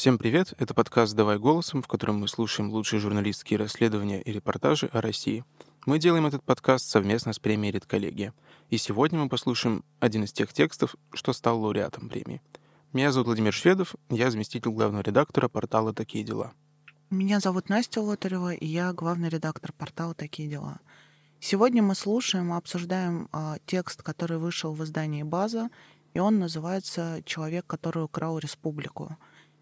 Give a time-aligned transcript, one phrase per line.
[0.00, 0.54] Всем привет!
[0.56, 5.44] Это подкаст «Давай голосом», в котором мы слушаем лучшие журналистские расследования и репортажи о России.
[5.84, 8.32] Мы делаем этот подкаст совместно с премией «Редколлегия».
[8.70, 12.40] И сегодня мы послушаем один из тех текстов, что стал лауреатом премии.
[12.94, 16.54] Меня зовут Владимир Шведов, я заместитель главного редактора портала «Такие дела».
[17.10, 20.80] Меня зовут Настя Лотарева, и я главный редактор портала «Такие дела».
[21.40, 25.68] Сегодня мы слушаем и обсуждаем э, текст, который вышел в издании «База»,
[26.14, 29.18] и он называется «Человек, который украл республику».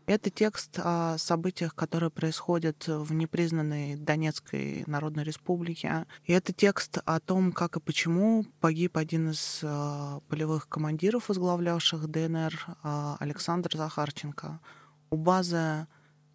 [0.08, 6.06] Это текст о событиях, которые происходят в непризнанной Донецкой Народной Республике.
[6.24, 12.08] И это текст о том, как и почему погиб один из э, полевых командиров, возглавлявших
[12.08, 14.60] ДНР, э, Александр Захарченко.
[15.10, 15.86] У базы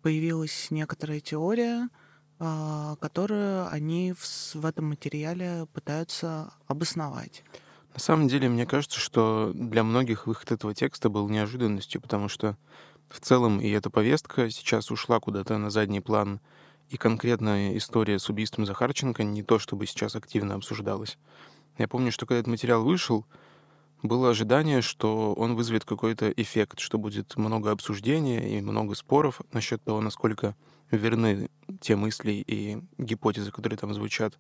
[0.04, 1.90] появилась некоторая теория,
[2.40, 7.44] э, которую они в, в этом материале пытаются обосновать.
[7.96, 12.56] На самом деле, мне кажется, что для многих выход этого текста был неожиданностью, потому что
[13.14, 16.40] в целом и эта повестка сейчас ушла куда-то на задний план,
[16.90, 21.18] и конкретная история с убийством Захарченко не то чтобы сейчас активно обсуждалась.
[21.78, 23.26] Я помню, что когда этот материал вышел,
[24.02, 29.82] было ожидание, что он вызовет какой-то эффект, что будет много обсуждения и много споров насчет
[29.84, 30.56] того, насколько
[30.90, 31.50] верны
[31.82, 34.38] те мысли и гипотезы, которые там звучат.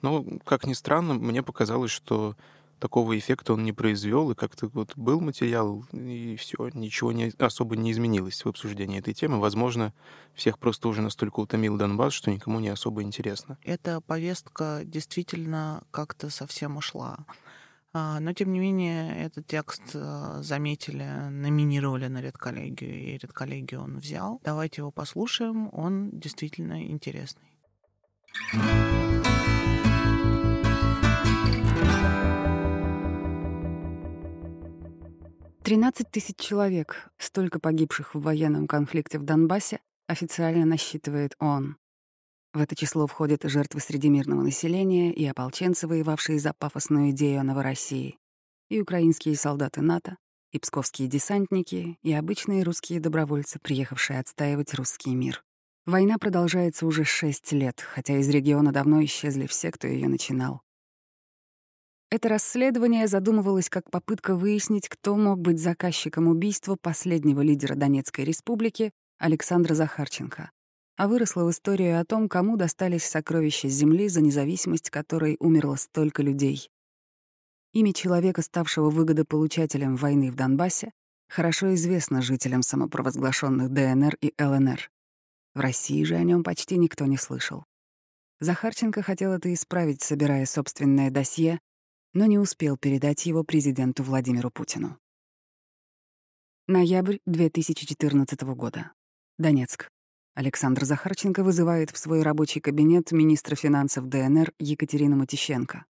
[0.00, 2.36] Но, как ни странно, мне показалось, что
[2.78, 7.76] такого эффекта он не произвел, и как-то вот был материал, и все, ничего не, особо
[7.76, 9.38] не изменилось в обсуждении этой темы.
[9.38, 9.92] Возможно,
[10.34, 13.58] всех просто уже настолько утомил Донбасс, что никому не особо интересно.
[13.64, 17.18] Эта повестка действительно как-то совсем ушла.
[17.92, 23.98] А, но, тем не менее, этот текст а, заметили, номинировали на редколлегию, и редколлегию он
[23.98, 24.40] взял.
[24.44, 27.48] Давайте его послушаем, он действительно интересный.
[35.68, 41.76] 13 тысяч человек, столько погибших в военном конфликте в Донбассе, официально насчитывает ООН.
[42.54, 47.42] В это число входят жертвы среди мирного населения, и ополченцы, воевавшие за пафосную идею о
[47.42, 48.16] Новороссии,
[48.70, 50.16] и украинские солдаты НАТО,
[50.52, 55.44] и псковские десантники, и обычные русские добровольцы, приехавшие отстаивать русский мир.
[55.84, 60.62] Война продолжается уже шесть лет, хотя из региона давно исчезли все, кто ее начинал.
[62.10, 68.92] Это расследование задумывалось как попытка выяснить, кто мог быть заказчиком убийства последнего лидера Донецкой республики
[69.18, 70.50] Александра Захарченко,
[70.96, 76.22] а выросло в историю о том, кому достались сокровища земли, за независимость которой умерло столько
[76.22, 76.70] людей.
[77.74, 80.92] Имя человека, ставшего выгодополучателем войны в Донбассе,
[81.28, 84.90] хорошо известно жителям самопровозглашенных ДНР и ЛНР.
[85.54, 87.64] В России же о нем почти никто не слышал.
[88.40, 91.60] Захарченко хотел это исправить, собирая собственное досье,
[92.14, 94.98] но не успел передать его президенту Владимиру Путину.
[96.66, 98.92] Ноябрь 2014 года.
[99.38, 99.88] Донецк.
[100.34, 105.84] Александр Захарченко вызывает в свой рабочий кабинет министра финансов ДНР Екатерину Матищенко.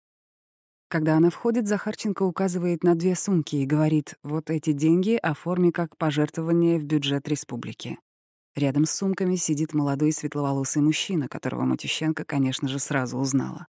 [0.88, 5.96] Когда она входит, Захарченко указывает на две сумки и говорит, вот эти деньги оформи как
[5.98, 7.98] пожертвование в бюджет республики.
[8.54, 13.66] Рядом с сумками сидит молодой светловолосый мужчина, которого Матющенко, конечно же, сразу узнала.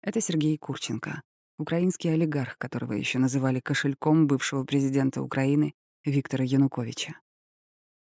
[0.00, 1.22] Это Сергей Курченко
[1.58, 5.74] украинский олигарх, которого еще называли кошельком бывшего президента Украины
[6.04, 7.14] Виктора Януковича.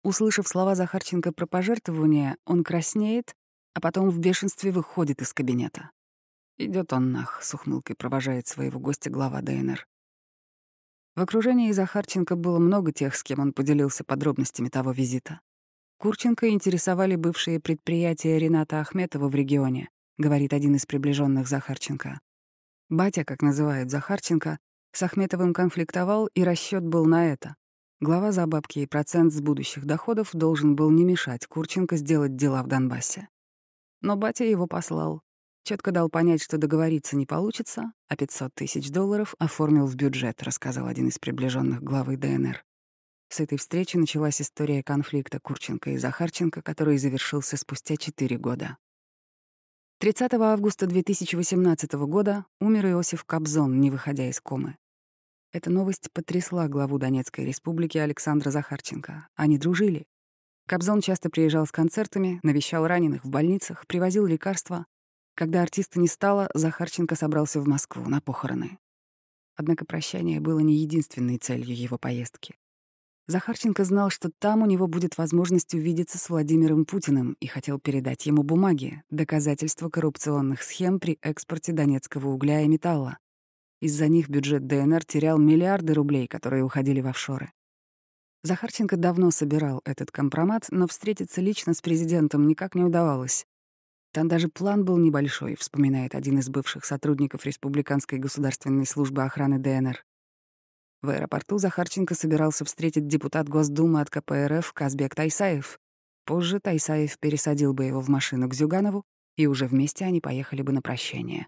[0.03, 3.35] Услышав слова Захарченко про пожертвование, он краснеет,
[3.75, 5.91] а потом в бешенстве выходит из кабинета.
[6.59, 9.87] Идет он нах, с ухмылкой провожает своего гостя глава ДНР.
[11.17, 15.41] В окружении Захарченко было много тех, с кем он поделился подробностями того визита.
[15.99, 19.89] Курченко интересовали бывшие предприятия Рената Ахметова в регионе,
[20.19, 22.21] говорит один из приближенных Захарченко.
[22.89, 24.59] Батя, как называют Захарченко,
[24.93, 27.57] с Ахметовым конфликтовал, и расчет был на это.
[28.01, 32.63] Глава за бабки и процент с будущих доходов должен был не мешать Курченко сделать дела
[32.63, 33.29] в Донбассе.
[34.03, 35.23] Но батя его послал.
[35.65, 40.87] Четко дал понять, что договориться не получится, а 500 тысяч долларов оформил в бюджет, рассказал
[40.87, 42.65] один из приближенных главы ДНР.
[43.29, 48.77] С этой встречи началась история конфликта Курченко и Захарченко, который завершился спустя 4 года.
[49.99, 54.77] 30 августа 2018 года умер Иосиф Кобзон, не выходя из комы.
[55.53, 59.27] Эта новость потрясла главу Донецкой республики Александра Захарченко.
[59.37, 60.05] Они дружили.
[60.69, 64.85] Кобзон часто приезжал с концертами, навещал раненых в больницах, привозил лекарства.
[65.35, 68.77] Когда артиста не стало, Захарченко собрался в Москву на похороны.
[69.55, 72.55] Однако прощание было не единственной целью его поездки.
[73.29, 78.25] Захарченко знал, что там у него будет возможность увидеться с Владимиром Путиным и хотел передать
[78.27, 83.19] ему бумаги, доказательства коррупционных схем при экспорте донецкого угля и металла.
[83.81, 87.51] Из-за них бюджет ДНР терял миллиарды рублей, которые уходили в офшоры.
[88.45, 93.45] Захарченко давно собирал этот компромат, но встретиться лично с президентом никак не удавалось.
[94.13, 100.05] Там даже план был небольшой, вспоминает один из бывших сотрудников Республиканской государственной службы охраны ДНР.
[101.07, 105.79] В аэропорту Захарченко собирался встретить депутат Госдумы от КПРФ Казбек Тайсаев.
[106.25, 109.05] Позже Тайсаев пересадил бы его в машину к Зюганову,
[109.37, 111.47] и уже вместе они поехали бы на прощение.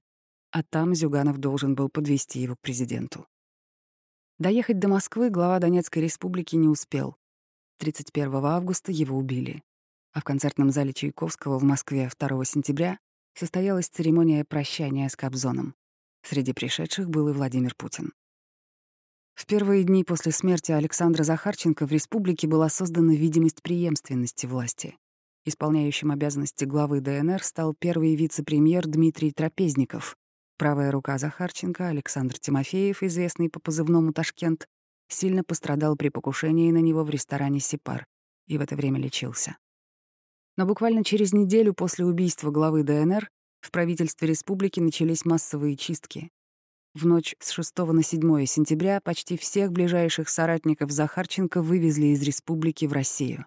[0.53, 3.27] А там Зюганов должен был подвести его к президенту.
[4.39, 7.17] Доехать до Москвы глава Донецкой республики не успел.
[7.79, 9.65] 31 августа его убили.
[10.13, 13.01] А в концертном зале Чайковского в Москве 2 сентября
[13.35, 15.75] состоялась церемония прощания с Кобзоном.
[16.23, 18.13] Среди пришедших был и Владимир Путин.
[19.38, 24.96] В первые дни после смерти Александра Захарченко в республике была создана видимость преемственности власти.
[25.44, 30.17] Исполняющим обязанности главы ДНР стал первый вице-премьер Дмитрий Трапезников,
[30.56, 34.67] Правая рука Захарченко, Александр Тимофеев, известный по позывному «Ташкент»,
[35.06, 38.06] сильно пострадал при покушении на него в ресторане «Сепар»
[38.49, 39.56] и в это время лечился.
[40.56, 43.31] Но буквально через неделю после убийства главы ДНР
[43.61, 46.32] в правительстве республики начались массовые чистки.
[46.94, 52.87] В ночь с 6 на 7 сентября почти всех ближайших соратников Захарченко вывезли из республики
[52.87, 53.46] в Россию.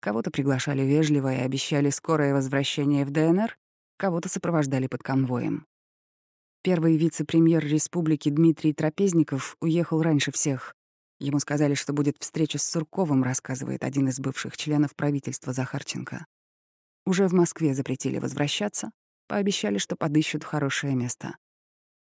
[0.00, 3.56] Кого-то приглашали вежливо и обещали скорое возвращение в ДНР,
[3.96, 5.66] кого-то сопровождали под конвоем.
[6.62, 10.74] Первый вице-премьер республики Дмитрий Трапезников уехал раньше всех.
[11.18, 16.26] Ему сказали, что будет встреча с Сурковым, рассказывает один из бывших членов правительства Захарченко.
[17.06, 18.90] Уже в Москве запретили возвращаться,
[19.28, 21.36] пообещали, что подыщут хорошее место.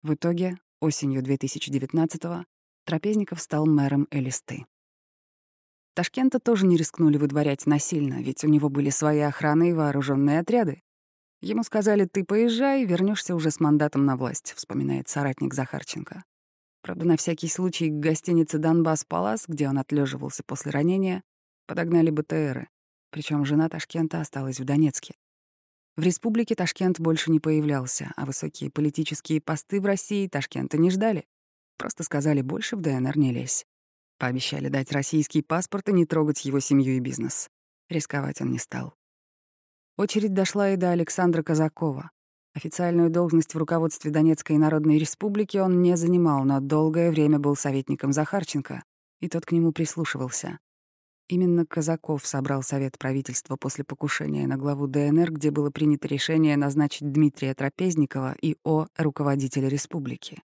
[0.02, 2.44] В итоге, осенью 2019-го,
[2.84, 4.64] Трапезников стал мэром Элисты.
[5.94, 10.82] Ташкента тоже не рискнули выдворять насильно, ведь у него были свои охраны и вооруженные отряды.
[11.40, 16.24] Ему сказали, ты поезжай, вернешься уже с мандатом на власть, вспоминает соратник Захарченко.
[16.82, 21.22] Правда, на всякий случай к гостинице «Донбасс Палас», где он отлеживался после ранения,
[21.66, 22.68] подогнали БТРы.
[23.10, 25.14] Причем жена Ташкента осталась в Донецке.
[25.98, 31.24] В республике Ташкент больше не появлялся, а высокие политические посты в России Ташкента не ждали.
[31.76, 33.66] Просто сказали, больше в ДНР не лезь.
[34.16, 37.48] Пообещали дать российский паспорт и не трогать его семью и бизнес.
[37.88, 38.94] Рисковать он не стал.
[39.96, 42.12] Очередь дошла и до Александра Казакова.
[42.54, 48.12] Официальную должность в руководстве Донецкой Народной Республики он не занимал, но долгое время был советником
[48.12, 48.84] Захарченко,
[49.18, 50.60] и тот к нему прислушивался.
[51.28, 57.12] Именно Казаков собрал совет правительства после покушения на главу ДНР, где было принято решение назначить
[57.12, 60.42] Дмитрия Трапезникова и О руководителя республики.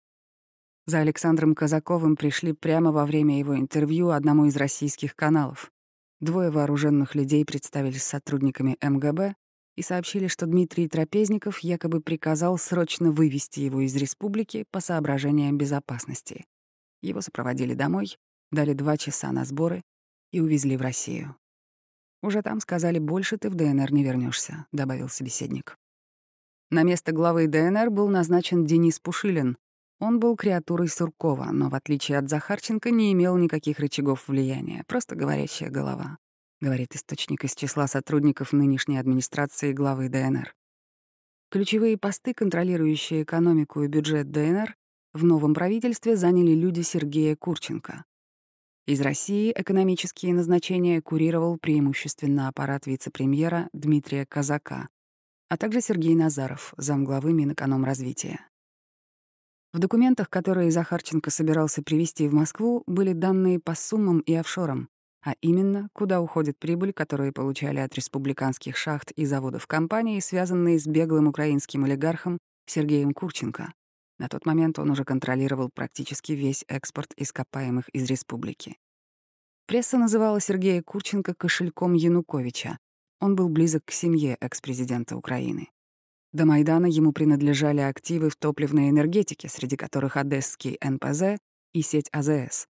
[0.85, 5.69] За Александром Казаковым пришли прямо во время его интервью одному из российских каналов.
[6.21, 9.35] Двое вооруженных людей представились сотрудниками МГБ
[9.75, 16.45] и сообщили, что Дмитрий Трапезников якобы приказал срочно вывести его из республики по соображениям безопасности.
[17.01, 18.17] Его сопроводили домой,
[18.51, 19.83] дали два часа на сборы
[20.31, 21.35] и увезли в Россию.
[22.21, 25.77] «Уже там сказали, больше ты в ДНР не вернешься, добавил собеседник.
[26.69, 29.57] На место главы ДНР был назначен Денис Пушилин.
[29.99, 35.15] Он был креатурой Суркова, но, в отличие от Захарченко, не имел никаких рычагов влияния, просто
[35.15, 36.17] говорящая голова
[36.61, 40.53] говорит источник из числа сотрудников нынешней администрации главы ДНР.
[41.49, 44.75] Ключевые посты, контролирующие экономику и бюджет ДНР,
[45.13, 48.05] в новом правительстве заняли люди Сергея Курченко.
[48.89, 54.89] Из России экономические назначения курировал преимущественно аппарат вице-премьера Дмитрия Казака,
[55.47, 58.49] а также Сергей Назаров, замглавы Минэкономразвития.
[59.73, 64.89] В документах, которые Захарченко собирался привести в Москву, были данные по суммам и офшорам,
[65.23, 70.87] а именно, куда уходит прибыль, которую получали от республиканских шахт и заводов компании, связанные с
[70.87, 73.71] беглым украинским олигархом Сергеем Курченко.
[74.19, 78.77] На тот момент он уже контролировал практически весь экспорт ископаемых из республики.
[79.65, 82.77] Пресса называла Сергея Курченко кошельком Януковича.
[83.21, 85.69] Он был близок к семье экс-президента Украины.
[86.33, 91.39] До Майдана ему принадлежали активы в топливной энергетике, среди которых Одесский НПЗ
[91.73, 92.67] и сеть АЗС.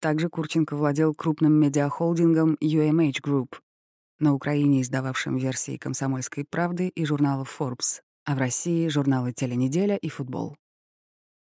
[0.00, 3.56] Также Курченко владел крупным медиахолдингом UMH Group,
[4.20, 10.10] на Украине издававшим версии «Комсомольской правды» и журналов Forbes, а в России— журналы «Теленеделя» и
[10.10, 10.54] «Футбол».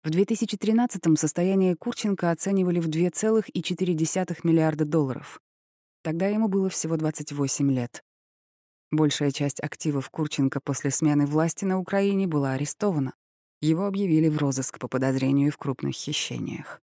[0.04, 5.40] В 2013-м состояние Курченко оценивали в 2,4 миллиарда долларов.
[6.02, 8.02] Тогда ему было всего 28 лет.
[8.90, 13.14] Большая часть активов Курченко после смены власти на Украине была арестована.
[13.62, 16.82] Его объявили в розыск по подозрению в крупных хищениях.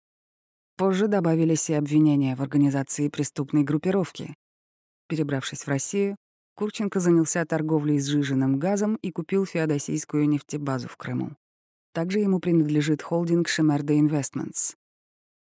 [0.77, 4.35] Позже добавились и обвинения в организации преступной группировки.
[5.07, 6.15] Перебравшись в Россию,
[6.59, 11.37] Курченко занялся торговлей сжиженным газом и купил феодосийскую нефтебазу в Крыму.
[11.93, 14.75] Также ему принадлежит холдинг Шемерде Investments.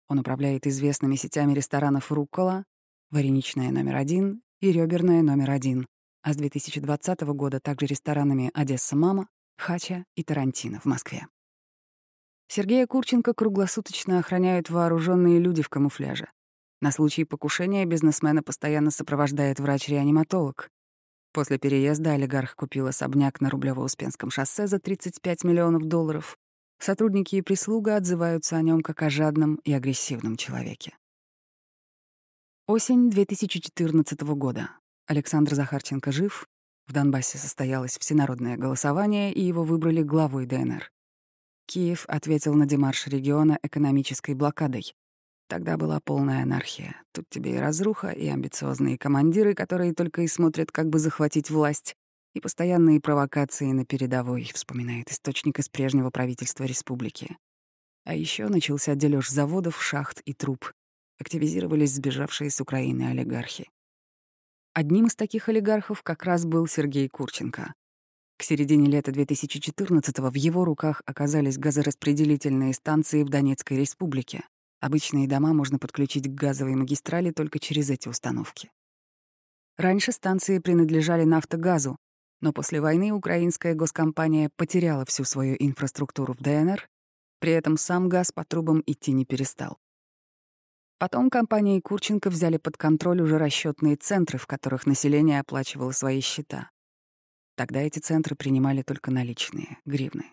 [0.08, 2.66] Он управляет известными сетями ресторанов «Руккола»,
[3.12, 5.86] «Вареничная номер один» и «Рёберная номер один»,
[6.24, 9.28] а с 2020 года также ресторанами «Одесса Мама»,
[9.60, 11.28] «Хача» и «Тарантино» в Москве.
[12.48, 16.32] Сергея Курченко круглосуточно охраняют вооруженные люди в камуфляже.
[16.82, 20.72] На случай покушения бизнесмена постоянно сопровождает врач-реаниматолог.
[21.34, 26.38] После переезда олигарх купил особняк на Рублево-Успенском шоссе за 35 миллионов долларов.
[26.80, 30.96] Сотрудники и прислуга отзываются о нем как о жадном и агрессивном человеке.
[32.68, 34.70] Осень 2014 года.
[35.08, 36.48] Александр Захарченко жив.
[36.86, 40.92] В Донбассе состоялось всенародное голосование, и его выбрали главой ДНР.
[41.66, 44.94] Киев ответил на демарш региона экономической блокадой.
[45.48, 47.02] Тогда была полная анархия.
[47.12, 51.96] Тут тебе и разруха, и амбициозные командиры, которые только и смотрят, как бы захватить власть,
[52.34, 57.38] и постоянные провокации на передовой, вспоминает источник из прежнего правительства республики.
[58.06, 60.72] А еще начался дележ заводов, шахт и труб.
[61.20, 63.70] Активизировались сбежавшие с Украины олигархи.
[64.74, 67.74] Одним из таких олигархов как раз был Сергей Курченко.
[68.38, 74.44] К середине лета 2014-го в его руках оказались газораспределительные станции в Донецкой республике.
[74.84, 78.70] Обычные дома можно подключить к газовой магистрали только через эти установки.
[79.78, 81.96] Раньше станции принадлежали «Нафтогазу»,
[82.42, 86.86] но после войны украинская госкомпания потеряла всю свою инфраструктуру в ДНР,
[87.40, 89.78] при этом сам газ по трубам идти не перестал.
[90.98, 96.70] Потом компании Курченко взяли под контроль уже расчетные центры, в которых население оплачивало свои счета.
[97.56, 100.26] Тогда эти центры принимали только наличные, гривны.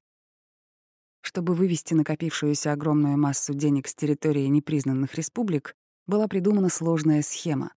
[1.21, 5.75] Чтобы вывести накопившуюся огромную массу денег с территории непризнанных республик,
[6.07, 7.73] была придумана сложная схема.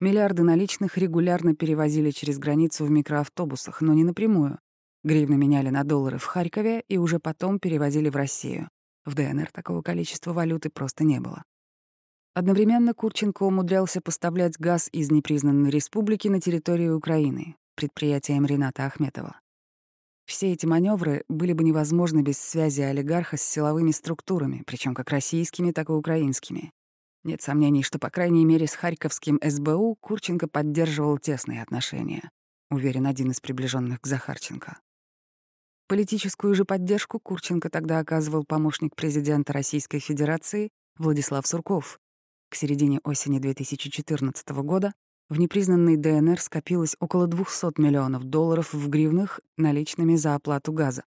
[0.00, 4.58] Миллиарды наличных регулярно перевозили через границу в микроавтобусах, но не напрямую.
[5.04, 8.68] Гривны меняли на доллары в Харькове и уже потом перевозили в Россию.
[9.06, 11.44] В ДНР такого количества валюты просто не было.
[12.34, 19.40] Одновременно Курченко умудрялся поставлять газ из непризнанной республики на территорию Украины, предприятием Рената Ахметова.
[20.26, 25.70] Все эти маневры были бы невозможны без связи олигарха с силовыми структурами, причем как российскими,
[25.70, 26.72] так и украинскими.
[27.22, 32.30] Нет сомнений, что, по крайней мере, с Харьковским СБУ Курченко поддерживал тесные отношения,
[32.70, 34.78] уверен один из приближенных к Захарченко.
[35.88, 42.00] Политическую же поддержку Курченко тогда оказывал помощник президента Российской Федерации Владислав Сурков.
[42.48, 44.92] К середине осени 2014 года
[45.28, 51.04] в непризнанной ДНР скопилось около 200 миллионов долларов в гривнах наличными за оплату газа.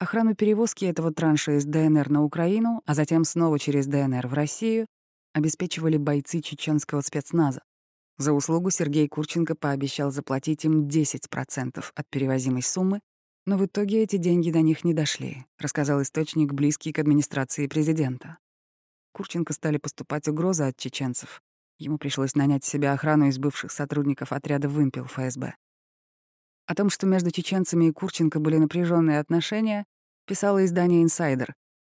[0.00, 4.86] Охрану перевозки этого транша из ДНР на Украину, а затем снова через ДНР в Россию,
[5.32, 7.62] обеспечивали бойцы чеченского спецназа.
[8.16, 13.00] За услугу Сергей Курченко пообещал заплатить им 10% от перевозимой суммы,
[13.46, 18.38] но в итоге эти деньги до них не дошли, рассказал источник, близкий к администрации президента.
[19.12, 21.40] Курченко стали поступать угрозы от чеченцев.
[21.78, 25.54] Ему пришлось нанять себе охрану из бывших сотрудников отряда «Вымпел» ФСБ.
[26.66, 29.84] О том, что между чеченцами и Курченко были напряженные отношения,
[30.26, 31.54] писало издание «Инсайдер».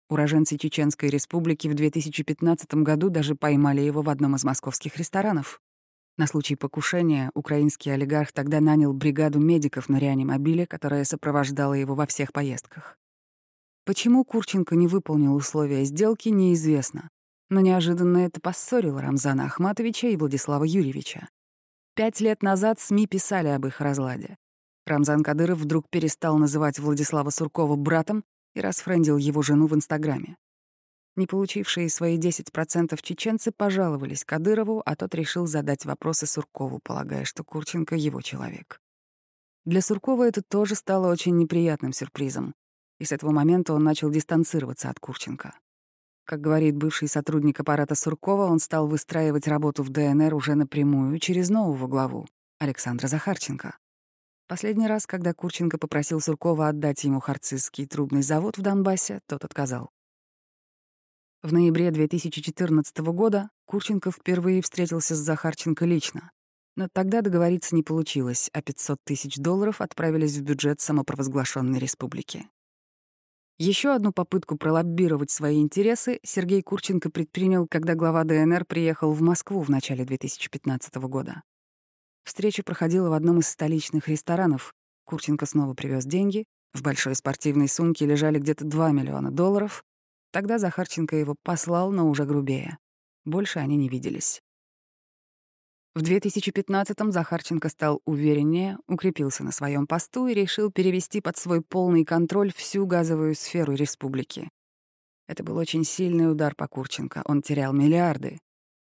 [0.09, 5.61] Уроженцы Чеченской республики в 2015 году даже поймали его в одном из московских ресторанов.
[6.17, 12.05] На случай покушения украинский олигарх тогда нанял бригаду медиков на реанимобиле, которая сопровождала его во
[12.05, 12.97] всех поездках.
[13.85, 17.09] Почему Курченко не выполнил условия сделки, неизвестно.
[17.49, 21.27] Но неожиданно это поссорило Рамзана Ахматовича и Владислава Юрьевича.
[21.95, 24.37] Пять лет назад СМИ писали об их разладе.
[24.85, 28.23] Рамзан Кадыров вдруг перестал называть Владислава Суркова братом
[28.55, 30.37] и расфрендил его жену в Инстаграме.
[31.15, 37.43] Не получившие свои 10% чеченцы пожаловались Кадырову, а тот решил задать вопросы Суркову, полагая, что
[37.43, 38.79] Курченко— его человек.
[39.65, 42.55] Для Суркова это тоже стало очень неприятным сюрпризом,
[42.99, 45.53] и с этого момента он начал дистанцироваться от Курченко.
[46.29, 51.49] Как говорит бывший сотрудник аппарата Суркова, он стал выстраивать работу в ДНР уже напрямую через
[51.49, 52.27] нового главу,
[52.59, 53.75] Александра Захарченко.
[54.47, 59.89] Последний раз, когда Курченко попросил Суркова отдать ему харцизский трубный завод в Донбассе, тот отказал.
[61.41, 66.29] В ноябре 2014 года Курченко впервые встретился с Захарченко лично.
[66.75, 72.47] Но тогда договориться не получилось, а 500 тысяч долларов отправились в бюджет самопровозглашенной республики.
[73.61, 79.59] Еще одну попытку пролоббировать свои интересы Сергей Курченко предпринял, когда глава ДНР приехал в Москву
[79.59, 81.43] в начале 2015 года.
[82.23, 84.73] Встреча проходила в одном из столичных ресторанов.
[85.03, 86.45] Курченко снова привез деньги.
[86.73, 89.83] В большой спортивной сумке лежали где-то 2 миллиона долларов.
[90.31, 92.77] Тогда Захарченко его послал, но уже грубее.
[93.25, 94.39] Больше они не виделись.
[95.95, 102.05] В 2015-м Захарченко стал увереннее, укрепился на своем посту и решил перевести под свой полный
[102.05, 104.49] контроль всю газовую сферу республики.
[105.27, 108.39] Это был очень сильный удар по Курченко, он терял миллиарды.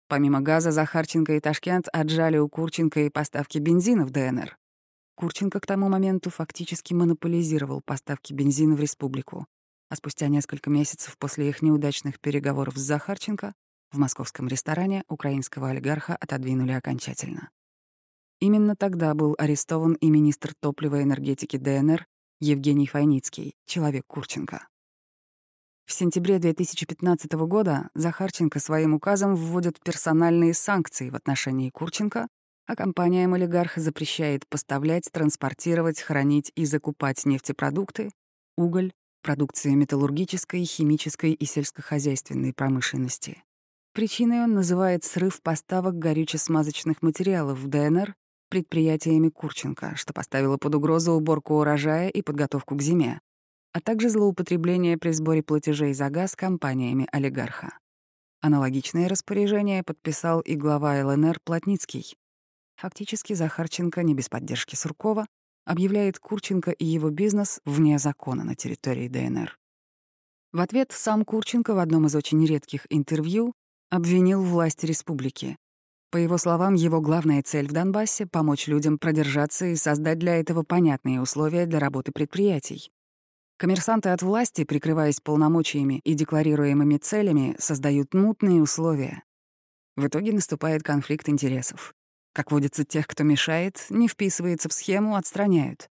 [0.07, 4.57] Помимо газа, Захарченко и Ташкент отжали у Курченко и поставки бензина в ДНР.
[5.15, 9.45] Курченко к тому моменту фактически монополизировал поставки бензина в республику,
[9.89, 13.53] а спустя несколько месяцев после их неудачных переговоров с Захарченко
[13.91, 17.49] в московском ресторане украинского олигарха отодвинули окончательно.
[18.39, 22.05] Именно тогда был арестован и министр топлива и энергетики ДНР
[22.39, 24.67] Евгений Файницкий, человек Курченко.
[25.87, 32.27] В сентябре 2015 года Захарченко своим указом вводит персональные санкции в отношении Курченко,
[32.67, 38.11] а компаниям олигарха запрещает поставлять, транспортировать, хранить и закупать нефтепродукты,
[38.57, 38.91] уголь,
[39.23, 43.43] продукции металлургической, химической и сельскохозяйственной промышленности.
[43.97, 48.13] Причиной он называет срыв поставок горюче-смазочных материалов в ДНР
[48.47, 53.19] предприятиями Курченко, что поставило под угрозу уборку урожая и подготовку к зиме,
[53.73, 57.79] а также злоупотребление при сборе платежей за газ компаниями олигарха.
[58.39, 62.15] Аналогичное распоряжение подписал и глава ЛНР Плотницкий.
[62.75, 65.25] Фактически Захарченко, не без поддержки Суркова,
[65.65, 69.57] объявляет Курченко и его бизнес вне закона на территории ДНР.
[70.53, 73.55] В ответ сам Курченко в одном из очень редких интервью
[73.89, 75.57] обвинил власти республики.
[76.11, 80.63] По его словам, его главная цель в Донбассе— помочь людям продержаться и создать для этого
[80.63, 82.89] понятные условия для работы предприятий.
[83.57, 89.23] Коммерсанты от власти, прикрываясь полномочиями и декларируемыми целями, создают мутные условия.
[89.95, 91.93] В итоге наступает конфликт интересов.
[92.33, 95.89] Как водится, тех, кто мешает, не вписывается в схему, отстраняют.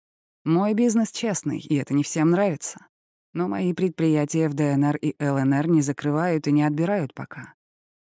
[0.44, 2.86] Мой бизнес честный, и это не всем нравится.
[3.32, 7.54] Но мои предприятия в ДНР и ЛНР не закрывают и не отбирают пока.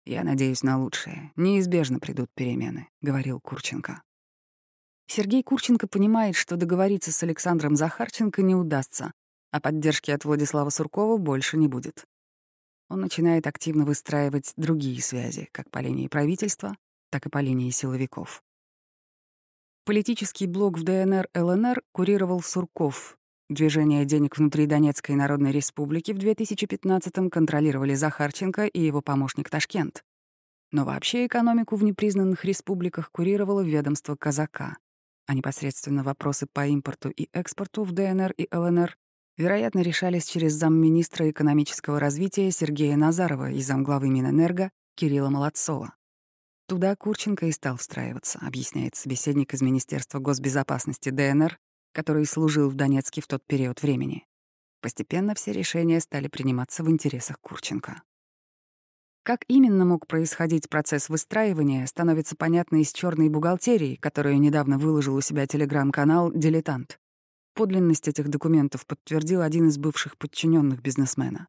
[0.09, 1.33] «Я надеюсь на лучшее.
[1.37, 4.03] Неизбежно придут перемены»,— говорил Курченко.
[5.07, 9.13] Сергей Курченко понимает, что договориться с Александром Захарченко не удастся,
[9.51, 12.07] а поддержки от Владислава Суркова больше не будет.
[12.89, 16.75] Он начинает активно выстраивать другие связи, как по линии правительства,
[17.11, 18.43] так и по линии силовиков.
[19.85, 27.31] Политический блок в ДНР ЛНР курировал Сурков, Движение денег внутри Донецкой Народной Республики в 2015-м
[27.31, 30.05] контролировали Захарченко и его помощник Ташкент.
[30.71, 34.77] Но вообще экономику в непризнанных республиках курировало ведомство Казака,
[35.27, 38.97] а непосредственно вопросы по импорту и экспорту в ДНР и ЛНР
[39.39, 45.95] вероятно, решались через замминистра экономического развития Сергея Назарова и замглавы Минэнерго Кирилла Молодцова.
[46.67, 51.59] Туда Курченко и стал встраиваться, объясняет собеседник из Министерства госбезопасности ДНР
[51.93, 54.27] который служил в Донецке в тот период времени.
[54.81, 58.03] Постепенно все решения стали приниматься в интересах Курченко.
[59.29, 65.21] Как именно мог происходить процесс выстраивания, становится понятно из черной бухгалтерии, которую недавно выложил у
[65.21, 66.99] себя телеграм-канал «Дилетант».
[67.55, 71.49] Подлинность этих документов подтвердил один из бывших подчиненных бизнесмена.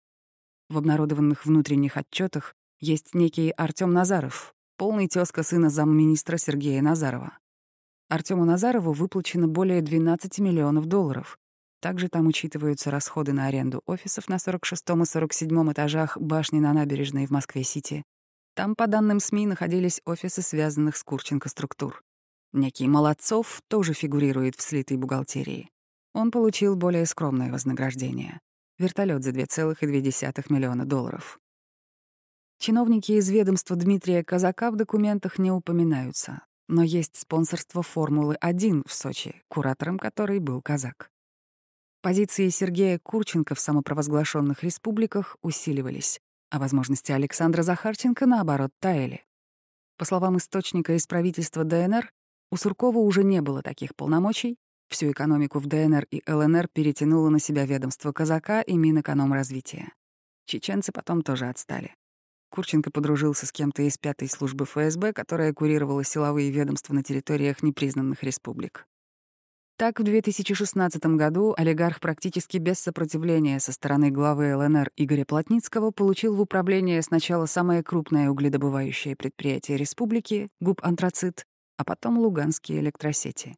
[0.68, 7.38] В обнародованных внутренних отчетах есть некий Артем Назаров, полный тезка сына замминистра Сергея Назарова.
[8.10, 11.38] Артему Назарову выплачено более 12 миллионов долларов.
[11.80, 17.28] Также там учитываются расходы на аренду офисов на 46 и 47 этажах башни на набережной
[17.28, 18.04] в Москве-Сити.
[18.56, 22.02] Там, по данным СМИ, находились офисы, связанных с Курченко структур.
[22.52, 25.70] Некий Молодцов тоже фигурирует в слитой бухгалтерии.
[26.14, 28.40] Он получил более скромное вознаграждение—
[28.80, 31.40] вертолет за 2,2 миллиона долларов.
[32.58, 39.42] Чиновники из ведомства Дмитрия Казака в документах не упоминаются, но есть спонсорство Формулы-1 в Сочи,
[39.50, 41.10] куратором которой был казак.
[42.02, 49.26] Позиции Сергея Курченко в самопровозглашенных республиках усиливались, а возможности Александра Захарченко, наоборот, таяли.
[49.98, 52.12] По словам источника из правительства ДНР,
[52.52, 54.56] у Суркова уже не было таких полномочий,
[54.88, 59.92] всю экономику в ДНР и ЛНР перетянуло на себя ведомство казака и Минэкономразвития.
[60.46, 61.96] Чеченцы потом тоже отстали.
[62.50, 68.24] Курченко подружился с кем-то из пятой службы ФСБ, которая курировала силовые ведомства на территориях непризнанных
[68.24, 68.86] республик.
[69.80, 76.36] Так, в 2016 году олигарх практически без сопротивления со стороны главы ЛНР Игоря Плотницкого получил
[76.36, 81.46] в управление сначала самое крупное угледобывающее предприятие республики— ГУП «Антрацит»,
[81.78, 83.56] а потом Луганские электросети.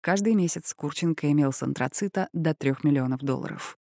[0.00, 3.76] Каждый месяц Курченко имел с антрацита до 3 миллионов долларов.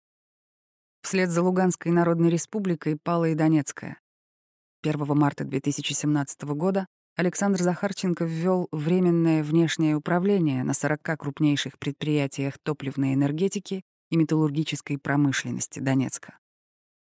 [1.02, 3.98] Вслед за Луганской Народной Республикой пала и Донецкая.
[4.82, 6.86] 1 марта 2017 года
[7.16, 15.80] Александр Захарченко ввел Временное внешнее управление на 40 крупнейших предприятиях топливной энергетики и металлургической промышленности
[15.80, 16.38] Донецка.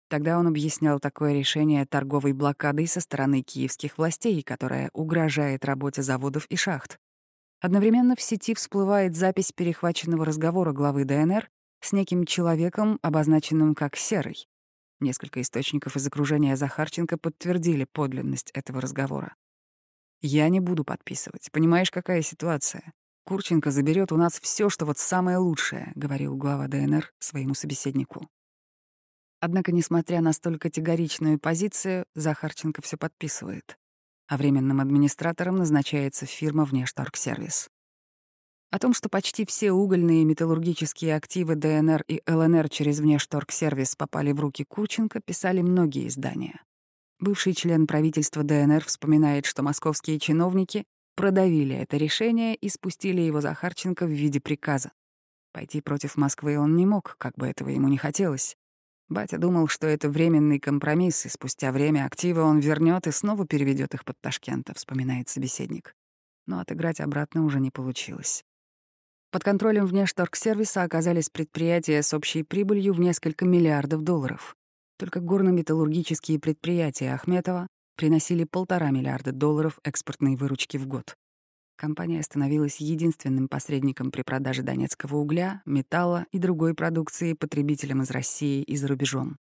[0.09, 6.47] Тогда он объяснял такое решение торговой блокадой со стороны киевских властей, которая угрожает работе заводов
[6.47, 6.97] и шахт.
[7.61, 11.47] Одновременно в сети всплывает запись перехваченного разговора главы ДНР
[11.81, 14.47] с неким человеком, обозначенным как «серый»,
[14.99, 19.35] Несколько источников из окружения Захарченко подтвердили подлинность этого разговора.
[20.21, 21.49] «Я не буду подписывать.
[21.51, 22.91] Понимаешь, какая ситуация?
[23.23, 28.27] Курченко заберет у нас все, что вот самое лучшее»,— говорил глава ДНР своему собеседнику.
[29.39, 33.77] Однако, несмотря на столь категоричную позицию, Захарченко все подписывает,
[34.27, 37.69] а временным администратором назначается фирма «Внешторгсервис».
[38.71, 44.39] О том, что почти все угольные металлургические активы ДНР и ЛНР через внешторгсервис попали в
[44.39, 46.61] руки Курченко, писали многие издания.
[47.19, 54.05] Бывший член правительства ДНР вспоминает, что московские чиновники продавили это решение и спустили его Захарченко
[54.05, 54.91] в виде приказа.
[55.51, 58.55] Пойти против Москвы он не мог, как бы этого ему не хотелось.
[59.09, 63.95] Батя думал, что это временный компромисс, и спустя время активы он вернет и снова переведет
[63.95, 65.95] их под Ташкент, вспоминает собеседник.
[66.45, 68.43] Но отыграть обратно уже не получилось.
[69.31, 74.55] Под контролем внешторгсервиса оказались предприятия с общей прибылью в несколько миллиардов долларов.
[74.97, 81.15] Только горно-металлургические предприятия Ахметова приносили полтора миллиарда долларов экспортной выручки в год.
[81.77, 88.63] Компания становилась единственным посредником при продаже донецкого угля, металла и другой продукции потребителям из России
[88.63, 89.37] и за рубежом.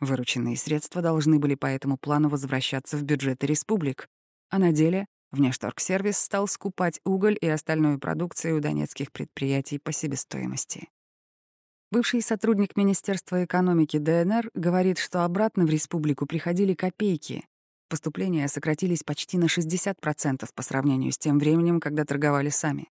[0.00, 4.08] Вырученные средства должны были по этому плану возвращаться в бюджеты республик,
[4.50, 10.88] а на деле Внешторгсервис стал скупать уголь и остальную продукцию у донецких предприятий по себестоимости.
[11.92, 17.46] Бывший сотрудник Министерства экономики ДНР говорит, что обратно в республику приходили копейки.
[17.88, 22.88] Поступления сократились почти на 60% по сравнению с тем временем, когда торговали сами.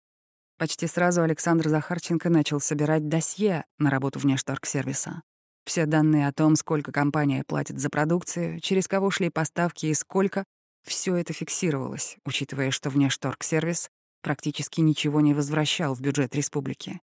[0.57, 5.21] Почти сразу Александр Захарченко начал собирать досье на работу внешторгсервиса.
[5.63, 10.43] Все данные о том, сколько компания платит за продукцию, через кого шли поставки и сколько,
[10.83, 13.89] все это фиксировалось, учитывая, что внешторгсервис
[14.21, 17.01] практически ничего не возвращал в бюджет республики.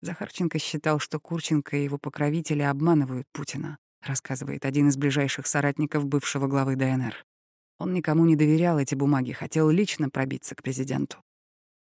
[0.00, 6.46] Захарченко считал, что Курченко и его покровители обманывают Путина, рассказывает один из ближайших соратников бывшего
[6.46, 7.24] главы ДНР.
[7.78, 11.18] Он никому не доверял эти бумаги, хотел лично пробиться к президенту.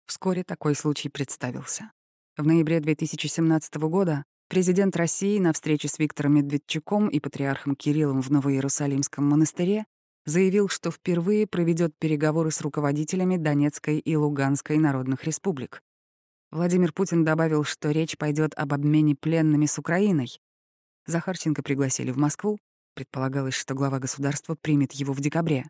[0.07, 1.91] Вскоре такой случай представился.
[2.37, 8.29] В ноябре 2017 года президент России на встрече с Виктором Медведчуком и патриархом Кириллом в
[8.29, 9.85] Новоиерусалимском монастыре
[10.25, 15.81] заявил, что впервые проведет переговоры с руководителями Донецкой и Луганской народных республик.
[16.51, 20.39] Владимир Путин добавил, что речь пойдет об обмене пленными с Украиной.
[21.05, 22.59] Захарченко пригласили в Москву.
[22.93, 25.65] Предполагалось, что глава государства примет его в декабре.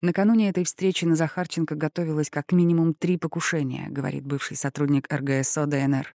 [0.00, 6.14] Накануне этой встречи на Захарченко готовилось как минимум три покушения, говорит бывший сотрудник РГСО ДНР.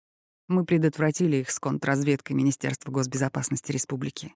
[0.48, 4.36] Мы предотвратили их с контрразведкой Министерства госбезопасности республики.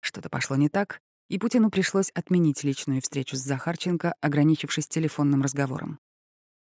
[0.00, 1.00] Что-то пошло не так,
[1.32, 5.98] и Путину пришлось отменить личную встречу с Захарченко, ограничившись телефонным разговором.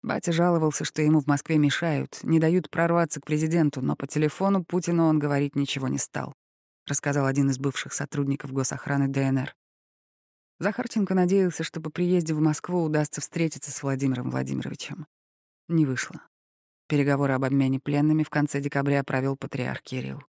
[0.02, 4.66] Батя жаловался, что ему в Москве мешают, не дают прорваться к президенту, но по телефону
[4.66, 6.34] Путину он говорить ничего не стал,
[6.88, 9.54] рассказал один из бывших сотрудников госохраны ДНР.
[10.58, 15.06] Захарченко надеялся, что по приезде в Москву удастся встретиться с Владимиром Владимировичем.
[15.68, 16.20] Не вышло.
[16.88, 20.24] Переговоры об обмене пленными в конце декабря провел патриарх Кирилл.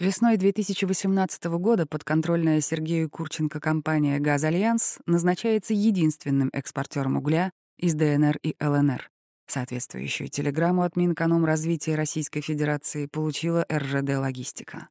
[0.00, 8.56] Весной 2018 года подконтрольная Сергею Курченко компания «Газальянс» назначается единственным экспортером угля из ДНР и
[8.58, 9.10] ЛНР.
[9.46, 14.88] Соответствующую телеграмму от Минэкономразвития Российской Федерации получила РЖД «Логистика».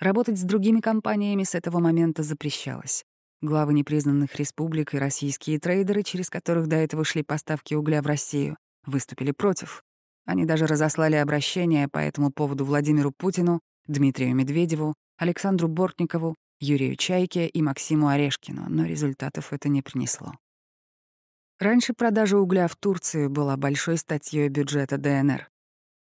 [0.00, 3.04] Работать с другими компаниями с этого момента запрещалось.
[3.40, 8.56] Главы непризнанных республик и российские трейдеры, через которых до этого шли поставки угля в Россию,
[8.84, 9.84] выступили против.
[10.26, 13.60] Они даже разослали обращение по этому поводу Владимиру Путину,
[13.90, 20.32] Дмитрию Медведеву, Александру Бортникову, Юрию Чайке и Максиму Орешкину, но результатов это не принесло.
[21.58, 25.50] Раньше продажа угля в Турцию была большой статьей бюджета ДНР.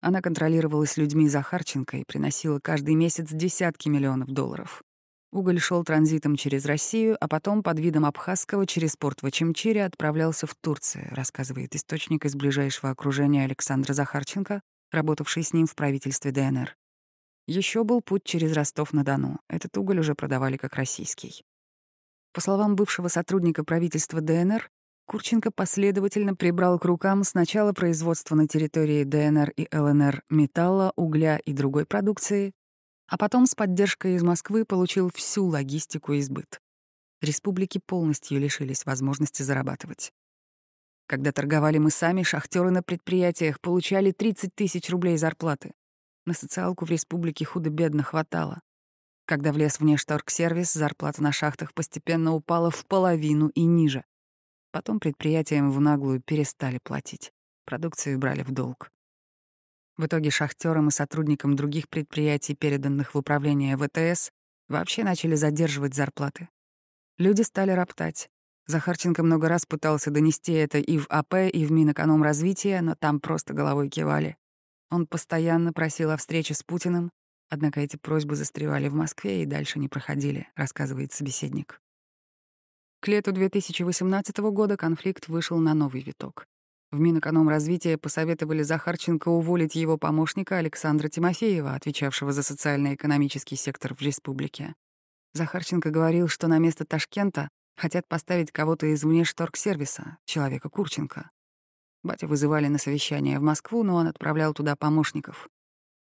[0.01, 4.83] Она контролировалась людьми Захарченко и приносила каждый месяц десятки миллионов долларов.
[5.31, 10.47] Уголь шел транзитом через Россию, а потом под видом Абхазского через порт в Ачимчире отправлялся
[10.47, 16.75] в Турцию, рассказывает источник из ближайшего окружения Александра Захарченко, работавший с ним в правительстве ДНР.
[17.47, 19.39] Еще был путь через Ростов-на-Дону.
[19.49, 21.45] Этот уголь уже продавали как российский.
[22.33, 24.71] По словам бывшего сотрудника правительства ДНР,
[25.07, 31.53] Курченко последовательно прибрал к рукам сначала производство на территории ДНР и ЛНР металла, угля и
[31.53, 32.53] другой продукции,
[33.07, 36.59] а потом с поддержкой из Москвы получил всю логистику и сбыт.
[37.21, 40.11] Республики полностью лишились возможности зарабатывать.
[41.07, 45.75] Когда торговали мы сами, шахтеры на предприятиях получали 30 тысяч рублей зарплаты.
[46.27, 48.61] На социалку в республике худо-бедно хватало.
[49.27, 54.05] Когда влез внешторгсервис, зарплата на шахтах постепенно упала в половину и ниже.
[54.71, 57.33] Потом предприятиям в наглую перестали платить.
[57.65, 58.91] Продукцию брали в долг.
[59.97, 64.31] В итоге шахтерам и сотрудникам других предприятий, переданных в управление ВТС,
[64.69, 66.49] Вообще начали задерживать зарплаты.
[67.19, 68.31] Люди стали роптать.
[68.67, 73.53] Захарченко много раз пытался донести это и в АП, и в Минэкономразвития, но там просто
[73.53, 74.37] головой кивали.
[74.95, 77.11] Он постоянно просил о встрече с Путиным,
[77.51, 81.81] однако эти просьбы застревали в Москве и дальше не проходили, рассказывает собеседник.
[83.01, 86.47] К лету 2018 года конфликт вышел на новый виток.
[86.93, 94.75] В Минэкономразвития посоветовали Захарченко уволить его помощника Александра Тимофеева, отвечавшего за социально-экономический сектор в республике.
[95.33, 101.31] Захарченко говорил, что на место Ташкента хотят поставить кого-то из внешторгсервиса, человека Курченко.
[102.05, 105.49] Батя вызывали на совещание в Москву, но он отправлял туда помощников.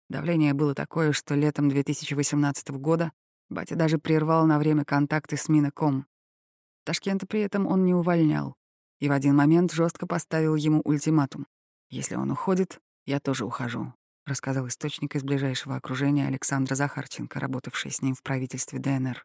[0.09, 3.13] Давление было такое, что летом 2018 года
[3.51, 6.07] батя даже прервал на время контакты с Миноком.
[6.85, 8.55] Ташкента при этом он не увольнял
[9.01, 11.47] и в один момент жестко поставил ему ультиматум.
[11.91, 13.93] «Если он уходит, я тоже ухожу»,—
[14.27, 19.25] рассказал источник из ближайшего окружения Александра Захарченко, работавший с ним в правительстве ДНР.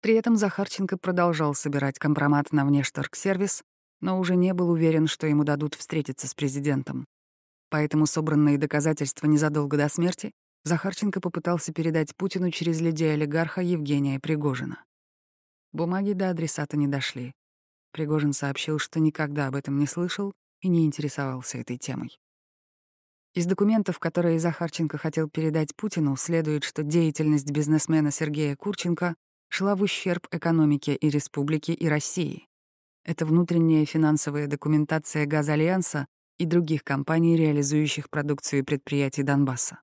[0.00, 3.62] При этом Захарченко продолжал собирать компромат на внешторгсервис,
[4.00, 7.04] но уже не был уверен, что ему дадут встретиться с президентом.
[7.70, 10.32] Поэтому собранные доказательства незадолго до смерти
[10.64, 14.82] Захарченко попытался передать Путину через людей олигарха Евгения Пригожина.
[15.72, 17.32] Бумаги до адресата не дошли.
[17.92, 22.18] Пригожин сообщил, что никогда об этом не слышал и не интересовался этой темой.
[23.34, 29.14] Из документов, которые Захарченко хотел передать Путину, следует, что деятельность бизнесмена Сергея Курченко
[29.48, 32.46] шла в ущерб экономике и республике, и России.
[33.08, 39.80] Это внутренняя финансовая документация Газальянса и других компаний, реализующих продукцию предприятий Донбасса.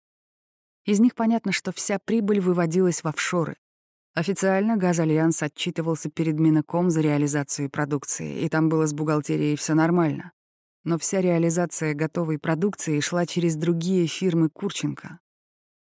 [0.86, 3.56] Из них понятно, что вся прибыль выводилась в офшоры.
[4.14, 10.32] Официально Газальянс отчитывался перед Миноком за реализацию продукции, и там было с бухгалтерией все нормально.
[10.84, 15.18] Но вся реализация готовой продукции шла через другие фирмы Курченко.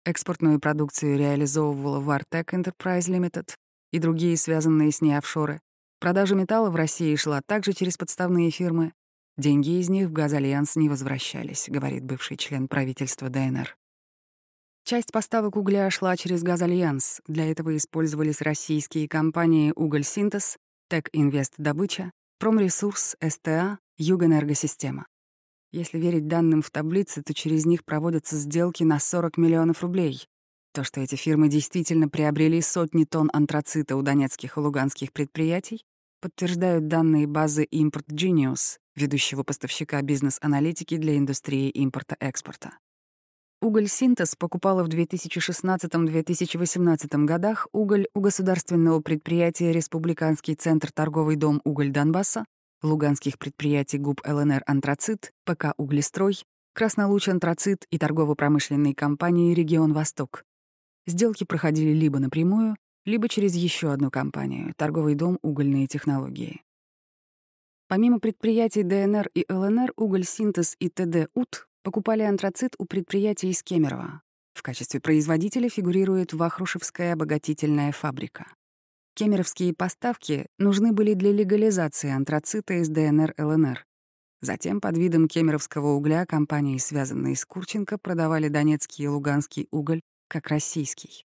[0.06, 3.56] Экспортную продукцию реализовывала Vartec Enterprise Limited,
[3.92, 5.60] и другие связанные с ней офшоры.
[6.00, 8.94] Продажа металла в России шла также через подставные фирмы.
[9.38, 13.76] Деньги из них в Газальянс не возвращались, говорит бывший член правительства ДНР.
[14.86, 17.20] Часть поставок угля шла через Газальянс.
[17.28, 20.58] Для этого использовались российские компании «Уголь-Синтез»,
[20.90, 25.08] «Тек-Инвест Добыча», «Промресурс», «СТА», «Югэнергосистема».
[25.72, 30.28] Если верить данным в таблице, то через них проводятся сделки на 40 миллионов рублей.
[30.76, 35.86] То, что эти фирмы действительно приобрели сотни тонн антрацита у донецких и луганских предприятий,
[36.20, 42.78] подтверждают данные базы Import Genius, ведущего поставщика бизнес-аналитики для индустрии импорта-экспорта.
[43.62, 51.92] Уголь «Синтез» покупала в 2016-2018 годах уголь у государственного предприятия Республиканский центр торговый дом «Уголь
[51.92, 52.44] Донбасса»,
[52.84, 60.44] луганских предприятий ГУП ЛНР «Антрацит», ПК «Углестрой», Краснолуч «Антрацит» и торгово-промышленной компании «Регион Восток».
[61.08, 66.62] Сделки проходили либо напрямую, либо через еще одну компанию— торговый дом «Угольные технологии».
[67.88, 74.22] Помимо предприятий ДНР и ЛНР, «Уголь-синтез» и ТД-УТ покупали антрацит у предприятий из Кемерово.
[74.56, 78.48] В качестве производителя фигурирует Вахрушевская обогатительная фабрика.
[79.14, 83.86] Кемеровские поставки нужны были для легализации антрацита из ДНР-ЛНР.
[84.42, 90.48] Затем под видом кемеровского угля компании, связанные с Курченко, продавали донецкий и луганский уголь как
[90.48, 91.26] российский.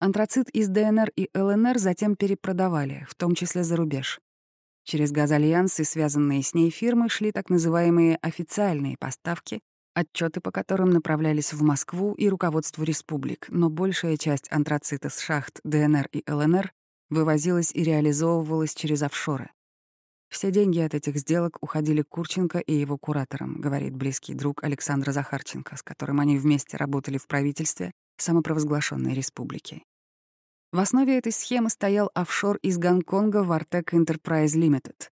[0.00, 4.20] Антрацит из ДНР и ЛНР затем перепродавали, в том числе за рубеж.
[4.84, 9.60] Через Газальянс связанные с ней фирмы шли так называемые официальные поставки,
[9.94, 15.60] отчеты по которым направлялись в Москву и руководству республик, но большая часть антрацита с шахт
[15.64, 16.72] ДНР и ЛНР
[17.10, 19.50] вывозилась и реализовывалась через офшоры.
[20.30, 25.76] Все деньги от этих сделок уходили Курченко и его кураторам, говорит близкий друг Александра Захарченко,
[25.76, 29.84] с которым они вместе работали в правительстве самопровозглашенной республики.
[30.72, 35.10] В основе этой схемы стоял офшор из Гонконга Vartec Enterprise Limited.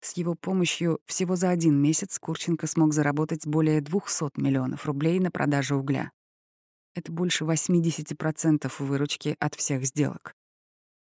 [0.00, 5.30] С его помощью всего за один месяц Курченко смог заработать более 200 миллионов рублей на
[5.30, 6.10] продаже угля.
[6.94, 10.34] Это больше 80% выручки от всех сделок.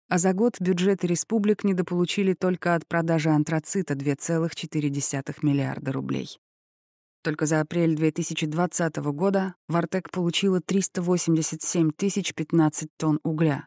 [0.08, 6.38] А за год бюджеты республик недополучили только от продажи антрацита 2,4 миллиарда рублей.
[7.24, 13.66] Только за апрель 2020 года Вартек получила 387 тысяч 15 тонн угля.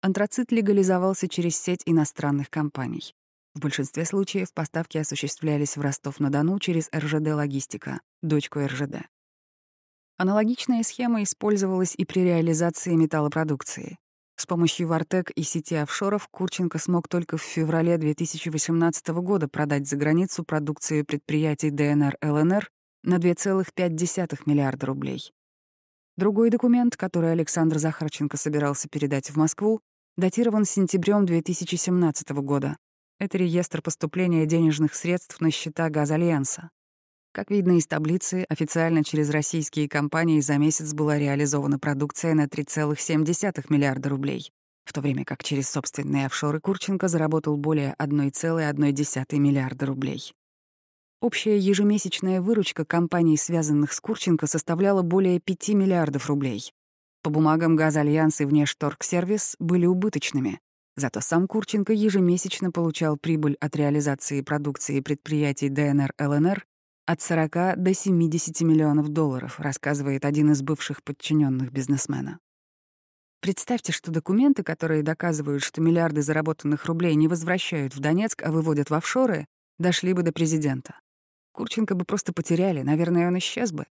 [0.00, 3.14] Антрацит легализовался через сеть иностранных компаний.
[3.54, 9.06] В большинстве случаев поставки осуществлялись в Ростов-на-Дону через РЖД «Логистика», дочку РЖД.
[10.16, 13.96] Аналогичная схема использовалась и при реализации металлопродукции.
[14.38, 19.96] С помощью Вартек и сети офшоров Курченко смог только в феврале 2018 года продать за
[19.96, 22.68] границу продукцию предприятий ДНР-ЛНР
[23.02, 25.32] на 2,5 миллиарда рублей.
[26.18, 29.80] Другой документ, который Александр Захарченко собирался передать в Москву,
[30.18, 32.76] датирован сентябрем 2017 года.
[33.18, 36.68] Это реестр поступления денежных средств на счета Газальянса.
[37.36, 43.66] Как видно из таблицы, официально через российские компании за месяц была реализована продукция на 3,7
[43.68, 44.50] миллиарда рублей,
[44.86, 50.32] в то время как через собственные офшоры Курченко заработал более 1,1 миллиарда рублей.
[51.20, 56.72] Общая ежемесячная выручка компаний, связанных с Курченко, составляла более 5 миллиардов рублей.
[57.22, 60.58] По бумагам «Газальянс» и «Внешторгсервис» были убыточными,
[60.96, 66.64] зато сам Курченко ежемесячно получал прибыль от реализации продукции предприятий ДНР-ЛНР
[67.06, 72.40] от 40 до 70 миллионов долларов, рассказывает один из бывших подчиненных бизнесмена.
[73.40, 78.90] Представьте, что документы, которые доказывают, что миллиарды заработанных рублей не возвращают в Донецк, а выводят
[78.90, 79.46] в офшоры,
[79.78, 80.98] дошли бы до президента.
[81.52, 83.86] Курченко бы просто потеряли, наверное, он исчез бы.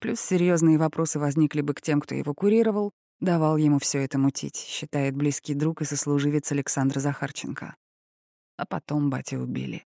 [0.00, 4.56] Плюс серьезные вопросы возникли бы к тем, кто его курировал, давал ему все это мутить,
[4.56, 7.76] считает близкий друг и сослуживец Александра Захарченко.
[8.56, 9.84] А потом батя убили.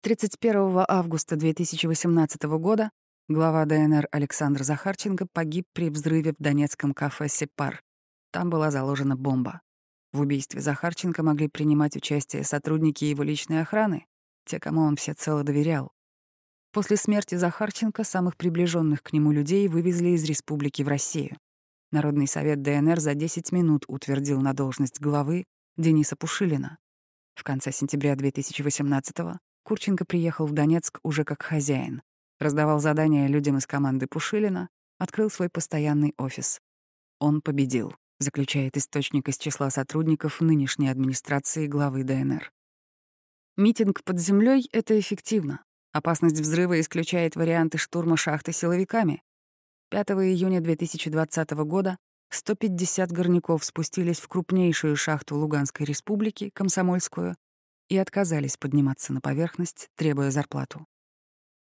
[0.00, 2.92] 31 августа 2018 года
[3.26, 7.82] глава ДНР Александр Захарченко погиб при взрыве в донецком кафе «Сепар».
[8.30, 9.60] Там была заложена бомба.
[10.12, 14.06] В убийстве Захарченко могли принимать участие сотрудники его личной охраны,
[14.46, 15.90] те, кому он всецело доверял.
[16.72, 21.36] После смерти Захарченко самых приближенных к нему людей вывезли из республики в Россию.
[21.90, 25.44] Народный совет ДНР за 10 минут утвердил на должность главы
[25.76, 26.78] Дениса Пушилина.
[27.34, 32.00] В конце сентября 2018 года Курченко приехал в Донецк уже как хозяин,
[32.40, 36.58] раздавал задания людям из команды Пушилина, открыл свой постоянный офис.
[37.18, 42.50] Он победил, заключает источник из числа сотрудников нынешней администрации главы ДНР.
[43.58, 45.62] Митинг под землей— это эффективно.
[45.92, 49.20] Опасность взрыва исключает варианты штурма шахты силовиками.
[49.90, 51.98] 5 июня 2020 года
[52.30, 57.36] 150 горняков спустились в крупнейшую шахту Луганской республики, Комсомольскую,
[57.88, 60.86] и отказались подниматься на поверхность, требуя зарплату.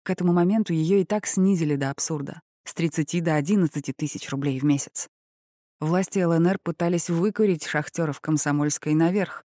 [0.02, 4.58] К этому моменту ее и так снизили до абсурда— с 30 до 11 тысяч рублей
[4.60, 5.08] в месяц.
[5.80, 9.44] Власти ЛНР пытались выкурить шахтеров Комсомольской наверх.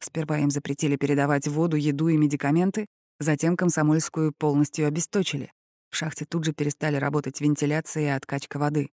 [0.00, 2.86] Сперва им запретили передавать воду, еду и медикаменты,
[3.20, 5.52] затем Комсомольскую полностью обесточили.
[5.90, 8.90] В шахте тут же перестали работать вентиляция и откачка воды.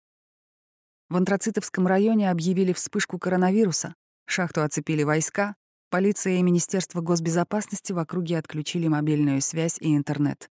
[1.09, 3.95] В Антрацитовском районе объявили вспышку коронавируса,
[4.25, 5.55] шахту оцепили войска,
[5.95, 10.49] Полиция и Министерство госбезопасности в округе отключили мобильную связь и интернет.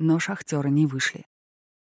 [0.00, 1.24] Но шахтеры не вышли.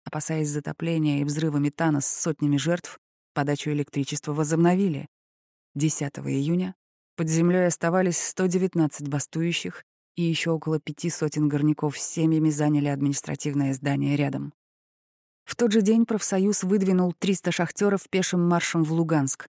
[0.07, 2.99] Опасаясь затопления и взрыва метана с сотнями жертв,
[3.35, 5.07] подачу электричества возобновили.
[5.75, 6.75] 10 июня
[7.15, 9.85] под землей оставались 119 бастующих,
[10.17, 14.55] и еще около пяти сотен горняков с семьями заняли административное здание рядом.
[15.45, 19.47] В тот же день профсоюз выдвинул 300 шахтеров пешим маршем в Луганск,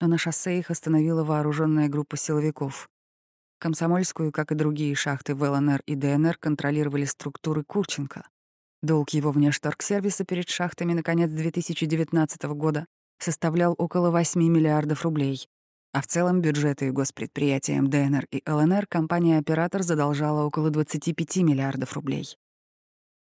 [0.00, 2.88] но на шоссе их остановила вооруженная группа силовиков.
[3.58, 8.26] Комсомольскую, как и другие шахты в ЛНР и ДНР, контролировали структуры Курченко.
[8.82, 12.86] Долг его внешторгсервиса перед шахтами на конец 2019 года
[13.18, 15.46] составлял около 8 миллиардов рублей,
[15.92, 22.36] а в целом бюджеты госпредприятиям ДНР и ЛНР компания-оператор задолжала около 25 миллиардов рублей.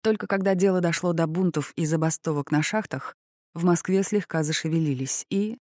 [0.02, 3.16] Только когда дело дошло до бунтов и забастовок на шахтах,
[3.54, 5.58] в Москве слегка зашевелились и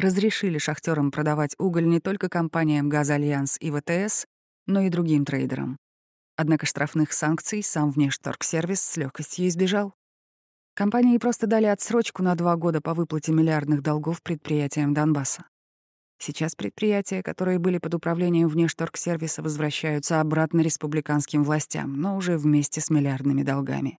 [0.00, 4.26] разрешили шахтерам продавать уголь не только компаниям «Газальянс» и ВТС,
[4.66, 5.76] но и другим трейдерам.
[6.36, 9.94] Однако штрафных санкций сам внешторгсервис с легкостью избежал.
[10.74, 15.44] Компании просто дали отсрочку на два года по выплате миллиардных долгов предприятиям Донбасса.
[16.18, 22.90] Сейчас предприятия, которые были под управлением внешторгсервиса, возвращаются обратно республиканским властям, но уже вместе с
[22.90, 23.98] миллиардными долгами.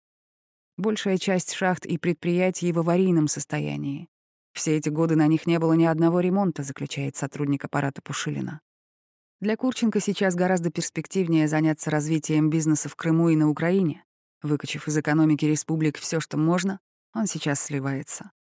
[0.77, 4.07] Большая часть шахт и предприятий в аварийном состоянии.
[4.53, 8.61] Все эти годы на них не было ни одного ремонта, заключает сотрудник аппарата Пушилина.
[9.39, 14.03] Для Курченко сейчас гораздо перспективнее заняться развитием бизнеса в Крыму и на Украине.
[14.43, 16.79] Выкачив из экономики республик все, что можно,
[17.13, 18.31] он сейчас сливается.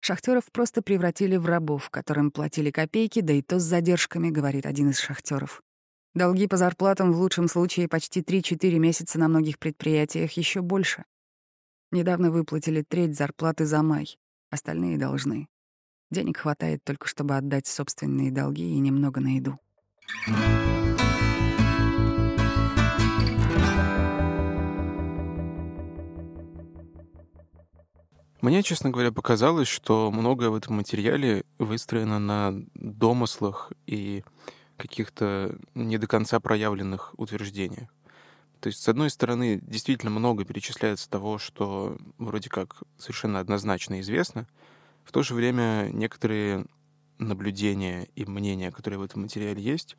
[0.00, 4.90] Шахтеров просто превратили в рабов, которым платили копейки, да и то с задержками, говорит один
[4.90, 5.62] из шахтеров.
[6.14, 11.04] Долги по зарплатам в лучшем случае почти 3-4 месяца на многих предприятиях еще больше.
[11.92, 14.18] Недавно выплатили треть зарплаты за май.
[14.52, 15.48] Остальные должны.
[16.10, 19.58] Денег хватает только, чтобы отдать собственные долги и немного на еду.
[28.42, 34.22] Мне, честно говоря, показалось, что многое в этом материале выстроено на домыслах и
[34.76, 37.88] каких-то не до конца проявленных утверждениях.
[38.62, 44.46] То есть, с одной стороны, действительно много перечисляется того, что вроде как совершенно однозначно известно.
[45.02, 46.66] В то же время некоторые
[47.18, 49.96] наблюдения и мнения, которые в этом материале есть,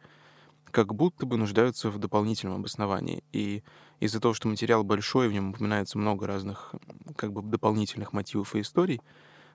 [0.72, 3.26] как будто бы нуждаются в дополнительном обосновании.
[3.34, 3.64] И
[4.00, 6.74] из-за того, что материал большой, в нем упоминается много разных
[7.18, 9.02] как бы дополнительных мотивов и историй,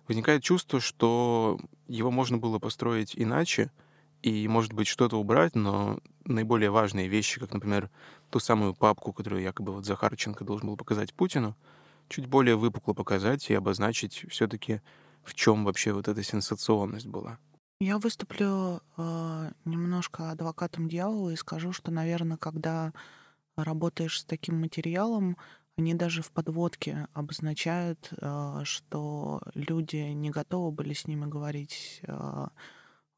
[0.07, 3.71] возникает чувство, что его можно было построить иначе,
[4.23, 7.91] и, может быть, что-то убрать, но наиболее важные вещи, как, например,
[8.31, 11.57] ту самую папку, которую якобы вот Захарченко должен был показать Путину,
[12.09, 14.81] чуть более выпукло показать и обозначить все-таки,
[15.23, 17.39] в чем вообще вот эта сенсационность была.
[17.81, 22.93] Я выступлю э, немножко адвокатом дьявола и скажу, что, наверное, когда
[23.57, 25.37] работаешь с таким материалом,
[25.77, 32.49] они даже в подводке обозначают, э, что люди не готовы были с ними говорить э,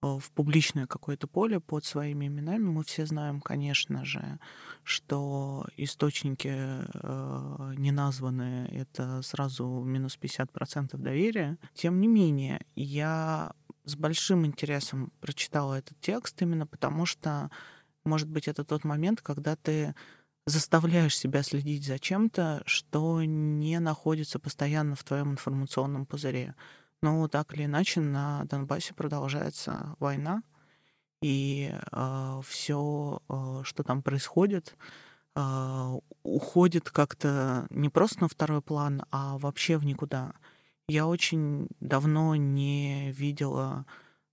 [0.03, 2.65] в публичное какое-то поле под своими именами.
[2.65, 4.39] Мы все знаем, конечно же,
[4.83, 11.59] что источники э, не названы, это сразу минус 50% доверия.
[11.75, 13.53] Тем не менее, я
[13.85, 17.51] с большим интересом прочитала этот текст именно потому, что,
[18.05, 19.95] может быть, это тот момент, когда ты
[20.47, 26.55] заставляешь себя следить за чем-то, что не находится постоянно в твоем информационном пузыре.
[27.03, 30.43] Но так или иначе на Донбассе продолжается война,
[31.23, 34.77] и э, все, э, что там происходит,
[35.35, 40.33] э, уходит как-то не просто на второй план, а вообще в никуда.
[40.89, 43.87] Я очень давно не видела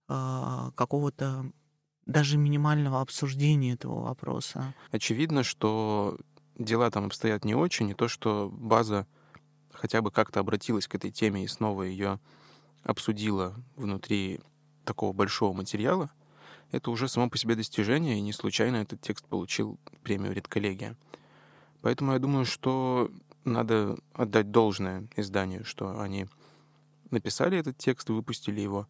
[0.09, 1.51] э, какого-то
[2.05, 4.73] даже минимального обсуждения этого вопроса.
[4.91, 6.17] Очевидно, что
[6.57, 9.05] дела там обстоят не очень, и то, что база
[9.71, 12.19] хотя бы как-то обратилась к этой теме и снова ее
[12.87, 14.39] обсудила внутри
[14.85, 16.09] такого большого материала,
[16.71, 20.95] это уже само по себе достижение, и не случайно этот текст получил премию «Редколлегия».
[21.81, 23.11] Поэтому я думаю, что
[23.43, 26.27] надо отдать должное изданию, что они
[27.11, 28.87] написали этот текст, выпустили его,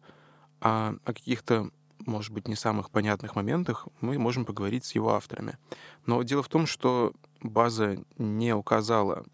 [0.60, 5.58] а о каких-то, может быть, не самых понятных моментах мы можем поговорить с его авторами.
[6.06, 9.24] Но дело в том, что база не указала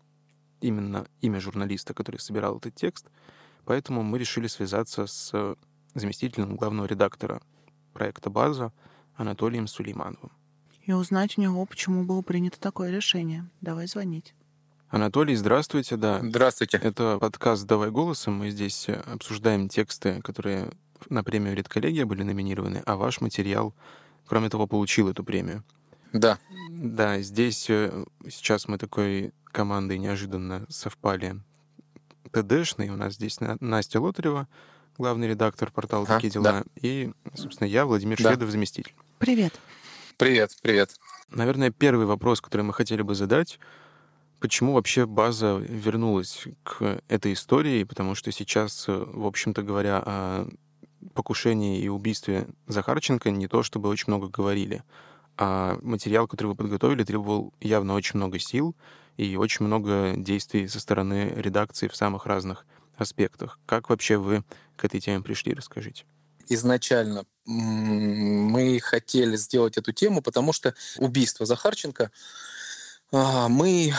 [0.63, 3.11] именно имя журналиста, который собирал этот текст,
[3.65, 5.57] поэтому мы решили связаться с
[5.95, 7.41] заместителем главного редактора
[7.93, 8.73] проекта «База»
[9.17, 10.33] Анатолием Сулеймановым.
[10.83, 13.49] И узнать у него, почему было принято такое решение.
[13.61, 14.35] Давай звонить.
[14.91, 16.21] Анатолий, здравствуйте, да.
[16.23, 16.79] Здравствуйте.
[16.83, 18.35] Это подкаст «Давай голосом».
[18.35, 20.71] Мы здесь э, обсуждаем тексты, которые
[21.09, 23.75] на премию «Редколлегия» были номинированы, а ваш материал,
[24.27, 25.65] кроме того, получил эту премию.
[26.13, 26.39] Да.
[26.71, 31.41] Да, здесь э, сейчас мы такой командой неожиданно совпали
[32.31, 32.91] ТДшный.
[32.91, 34.49] У нас здесь Настя Лотарева,
[34.99, 36.65] главный редактор портала «Такие дела», да.
[36.81, 38.31] и, собственно, я, Владимир да.
[38.31, 38.95] Шведов, заместитель.
[39.19, 39.55] Привет.
[40.17, 40.95] Привет, привет.
[41.31, 43.59] Наверное, первый вопрос, который мы хотели бы задать—
[44.45, 50.47] почему вообще база вернулась к этой истории, потому что сейчас, э, в общем-то говоря, о
[51.15, 54.83] покушении и убийстве Захарченко не то чтобы очень много говорили,
[55.39, 58.77] а материал, который вы подготовили, требовал явно очень много сил
[59.17, 63.59] и очень много действий со стороны редакции в самых разных аспектах.
[63.67, 64.45] Как вообще вы
[64.77, 66.05] к этой теме пришли, расскажите
[66.49, 72.11] изначально мы хотели сделать эту тему, потому что убийство Захарченко
[73.13, 73.93] а, мы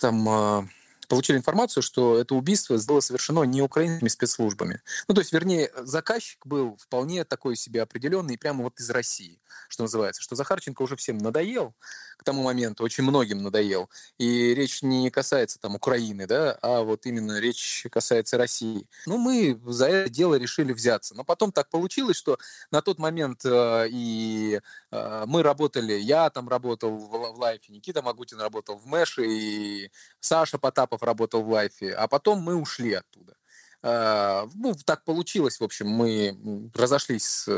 [0.00, 0.68] там а,
[1.08, 4.80] получили информацию, что это убийство было совершено не украинскими спецслужбами.
[5.08, 9.84] Ну, то есть, вернее, заказчик был вполне такой себе определенный, прямо вот из России, что
[9.84, 11.74] называется, что Захарченко уже всем надоел
[12.18, 13.88] к тому моменту, очень многим надоел.
[14.18, 18.88] И речь не касается там Украины, да, а вот именно речь касается России.
[19.06, 21.14] Ну, мы за это дело решили взяться.
[21.14, 22.38] Но потом так получилось, что
[22.70, 28.02] на тот момент э, и э, мы работали, я там работал в, в Лайфе, Никита
[28.02, 33.34] Могутин работал в Мэше, и Саша Потапов работал в Лайфе, а потом мы ушли оттуда.
[33.82, 37.48] Э, ну, так получилось, в общем, мы разошлись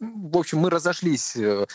[0.00, 1.66] в общем, мы разошлись э,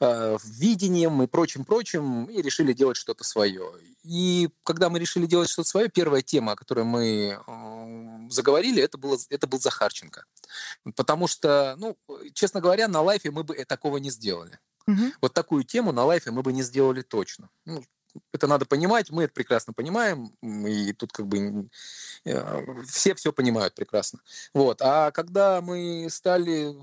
[0.00, 3.72] э, в видением и прочим-прочим, и решили делать что-то свое.
[4.02, 8.98] И когда мы решили делать что-то свое, первая тема, о которой мы э, заговорили, это,
[8.98, 10.24] было, это был Захарченко.
[10.96, 11.96] Потому что, ну,
[12.34, 14.58] честно говоря, на лайфе мы бы такого не сделали.
[14.88, 15.12] Угу.
[15.22, 17.50] Вот такую тему на лайфе мы бы не сделали точно.
[17.64, 17.84] Ну,
[18.32, 21.68] это надо понимать, мы это прекрасно понимаем, и тут как бы
[22.24, 24.20] э, все все понимают прекрасно.
[24.54, 24.82] Вот.
[24.82, 26.74] А когда мы стали,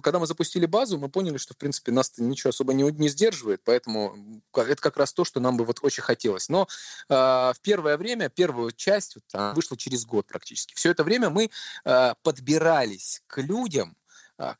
[0.00, 3.62] когда мы запустили базу, мы поняли, что, в принципе, нас ничего особо не, не сдерживает,
[3.64, 6.48] поэтому это как раз то, что нам бы вот очень хотелось.
[6.48, 6.68] Но
[7.08, 10.74] э, в первое время, первую часть вот, вышла через год практически.
[10.74, 11.50] Все это время мы
[11.84, 13.97] э, подбирались к людям,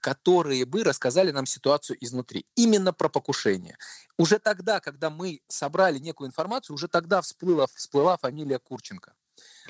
[0.00, 2.46] которые бы рассказали нам ситуацию изнутри.
[2.56, 3.76] Именно про покушение.
[4.16, 9.14] Уже тогда, когда мы собрали некую информацию, уже тогда всплыла, всплыла фамилия Курченко.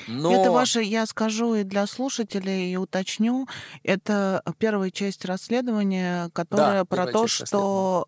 [0.07, 0.33] Но...
[0.33, 3.47] Это ваше, я скажу и для слушателей, и уточню,
[3.83, 8.07] это первая часть расследования, которая да, про то, что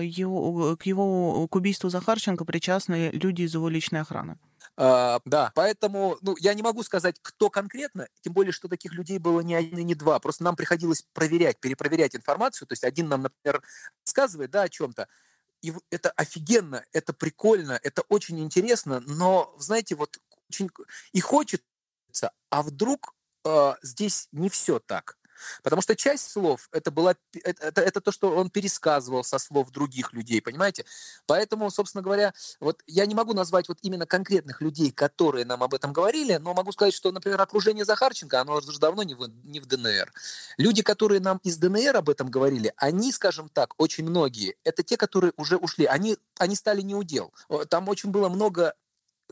[0.00, 4.38] э, его, к его к убийству Захарченко причастны люди из его личной охраны.
[4.80, 9.18] Uh, да, поэтому ну, я не могу сказать, кто конкретно, тем более, что таких людей
[9.18, 10.18] было не один и не два.
[10.20, 12.66] Просто нам приходилось проверять, перепроверять информацию.
[12.66, 13.62] То есть один нам, например,
[14.06, 15.06] рассказывает да, о чем-то,
[15.60, 20.18] и это офигенно, это прикольно, это очень интересно, но, знаете, вот
[20.48, 20.70] очень
[21.12, 21.62] и хочется,
[22.48, 23.14] а вдруг
[23.44, 25.18] э, здесь не все так.
[25.62, 27.14] Потому что часть слов это была
[27.44, 30.84] это, это, то, что он пересказывал со слов других людей, понимаете?
[31.26, 35.74] Поэтому, собственно говоря, вот я не могу назвать вот именно конкретных людей, которые нам об
[35.74, 39.60] этом говорили, но могу сказать, что, например, окружение Захарченко, оно уже давно не в, не
[39.60, 40.12] в ДНР.
[40.58, 44.96] Люди, которые нам из ДНР об этом говорили, они, скажем так, очень многие, это те,
[44.96, 47.32] которые уже ушли, они, они стали неудел.
[47.68, 48.74] Там очень было много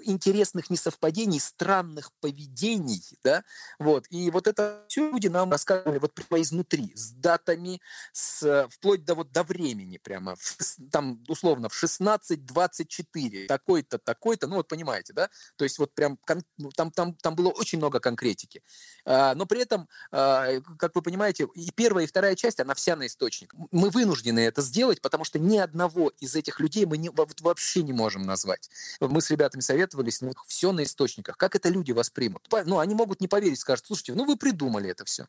[0.04, 3.44] интересных несовпадений, странных поведений, да,
[3.78, 7.80] вот, и вот это все люди нам рассказывали вот прямо изнутри, с датами,
[8.12, 10.56] с, вплоть до вот до времени прямо, в,
[10.90, 16.18] там, условно, в 16-24, такой-то, такой-то, ну вот понимаете, да, то есть вот прям,
[16.56, 18.62] ну, там, там, там было очень много конкретики,
[19.04, 22.96] а, но при этом, а, как вы понимаете, и первая, и вторая часть, она вся
[22.96, 23.54] на источник.
[23.70, 27.82] Мы вынуждены это сделать, потому что ни одного из этих людей мы не, вот, вообще
[27.82, 28.70] не можем назвать.
[29.00, 31.36] Мы с ребятами советуем советовались, ну, все на источниках.
[31.36, 32.46] Как это люди воспримут?
[32.64, 35.26] Ну, они могут не поверить, скажут, слушайте, ну, вы придумали это все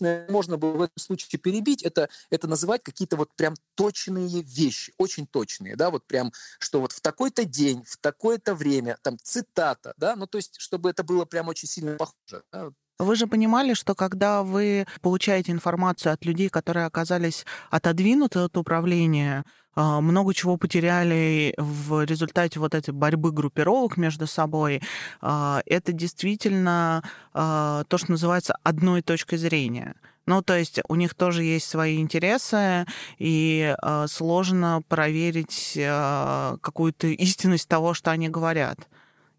[0.00, 5.24] можно было в этом случае перебить, это, это называть какие-то вот прям точные вещи, очень
[5.24, 10.16] точные, да, вот прям, что вот в такой-то день, в такое-то время, там, цитата, да,
[10.16, 12.42] ну, то есть, чтобы это было прям очень сильно похоже.
[12.52, 12.72] Да?
[12.98, 19.44] Вы же понимали, что когда вы получаете информацию от людей, которые оказались отодвинуты от управления,
[19.76, 24.82] много чего потеряли в результате вот этой борьбы группировок между собой.
[25.20, 27.02] А, это действительно
[27.32, 29.94] а, то, что называется одной точкой зрения.
[30.26, 32.86] Ну, то есть у них тоже есть свои интересы,
[33.18, 38.88] и сложно проверить какую-то истинность того, что они говорят.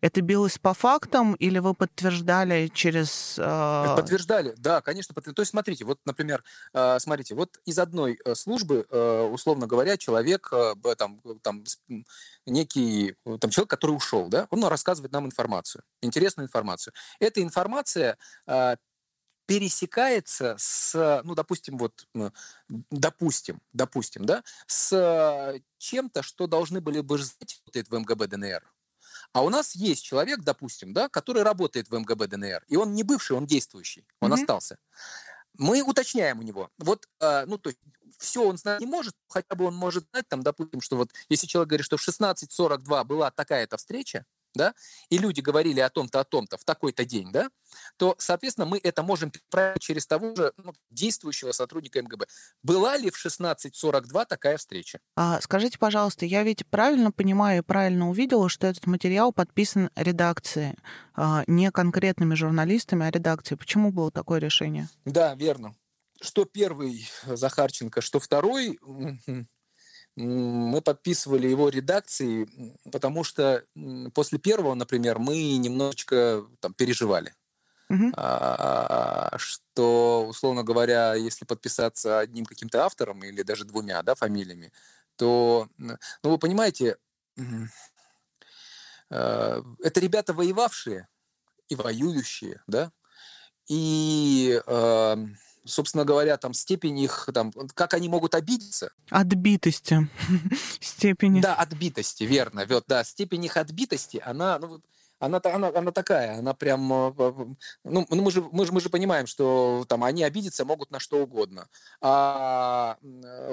[0.05, 3.39] Это билось по фактам или вы подтверждали через...
[3.39, 3.95] Э...
[3.95, 5.15] Подтверждали, да, конечно.
[5.15, 5.37] Подтверждали.
[5.37, 6.43] То есть смотрите, вот, например,
[6.73, 10.53] э, смотрите, вот из одной э, службы, э, условно говоря, человек,
[10.99, 11.63] там, там,
[12.45, 16.93] некий там, человек, который ушел, да, он рассказывает нам информацию, интересную информацию.
[17.19, 18.19] Эта информация
[19.47, 22.07] пересекается с, ну, допустим, вот,
[22.91, 28.74] допустим, допустим, да, с чем-то, что должны были бы знать в МГБ ДНР.
[29.35, 33.03] А у нас есть человек, допустим, да, который работает в МГБ ДНР, и он не
[33.03, 34.35] бывший, он действующий, он mm-hmm.
[34.35, 34.77] остался.
[35.57, 37.79] Мы уточняем у него, вот, э, ну, то есть
[38.17, 41.47] все он знать не может, хотя бы он может знать, там, допустим, что вот если
[41.47, 44.23] человек говорит, что в 16.42 была такая-то встреча,
[44.55, 44.73] да,
[45.09, 47.49] и люди говорили о том-то, о том-то в такой-то день, да,
[47.97, 52.25] то, соответственно, мы это можем переправить через того же ну, действующего сотрудника МГБ.
[52.63, 54.99] Была ли в 16.42 такая встреча?
[55.15, 60.75] А, скажите, пожалуйста, я ведь правильно понимаю и правильно увидела, что этот материал подписан редакцией,
[61.15, 63.57] а, не конкретными журналистами, а редакцией.
[63.57, 64.89] Почему было такое решение?
[65.05, 65.75] Да, верно.
[66.21, 68.79] Что первый Захарченко, что второй,
[70.15, 72.47] мы подписывали его редакции,
[72.91, 73.63] потому что
[74.13, 77.33] после первого, например, мы немножечко там переживали.
[77.91, 78.11] Uh-huh.
[78.15, 84.71] А, что, условно говоря, если подписаться одним каким-то автором или даже двумя да, фамилиями,
[85.17, 86.97] то, ну, вы понимаете,
[89.11, 91.07] э, это ребята воевавшие
[91.69, 92.91] и воюющие, да,
[93.67, 94.61] и
[95.65, 98.91] собственно говоря, там степень их, там, как они могут обидеться.
[99.09, 100.07] Отбитости.
[100.79, 101.41] Степени.
[101.41, 102.65] Да, отбитости, верно.
[102.67, 104.81] Вот, да, степень их отбитости, она, ну,
[105.19, 107.33] она, она, она такая, она прям, э,
[107.83, 111.23] ну, мы же, мы, же, мы же понимаем, что там они обидеться могут на что
[111.23, 111.67] угодно,
[112.01, 112.97] а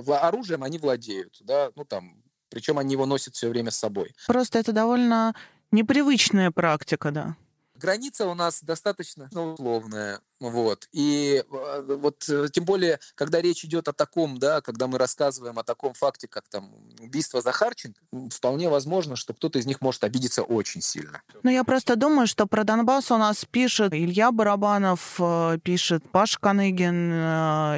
[0.06, 4.14] оружием они владеют, да, ну там, причем они его носят все время с собой.
[4.26, 5.34] Просто это довольно
[5.70, 7.36] непривычная практика, да.
[7.74, 10.20] Граница у нас достаточно условная,
[10.51, 10.88] вот.
[10.93, 15.59] И э, вот э, тем более, когда речь идет о таком, да, когда мы рассказываем
[15.59, 20.43] о таком факте, как там убийство Захарченко, вполне возможно, что кто-то из них может обидеться
[20.43, 21.22] очень сильно.
[21.43, 26.38] Ну, я просто думаю, что про Донбасс у нас пишет Илья Барабанов, э, пишет Паш
[26.38, 27.12] Каныгин,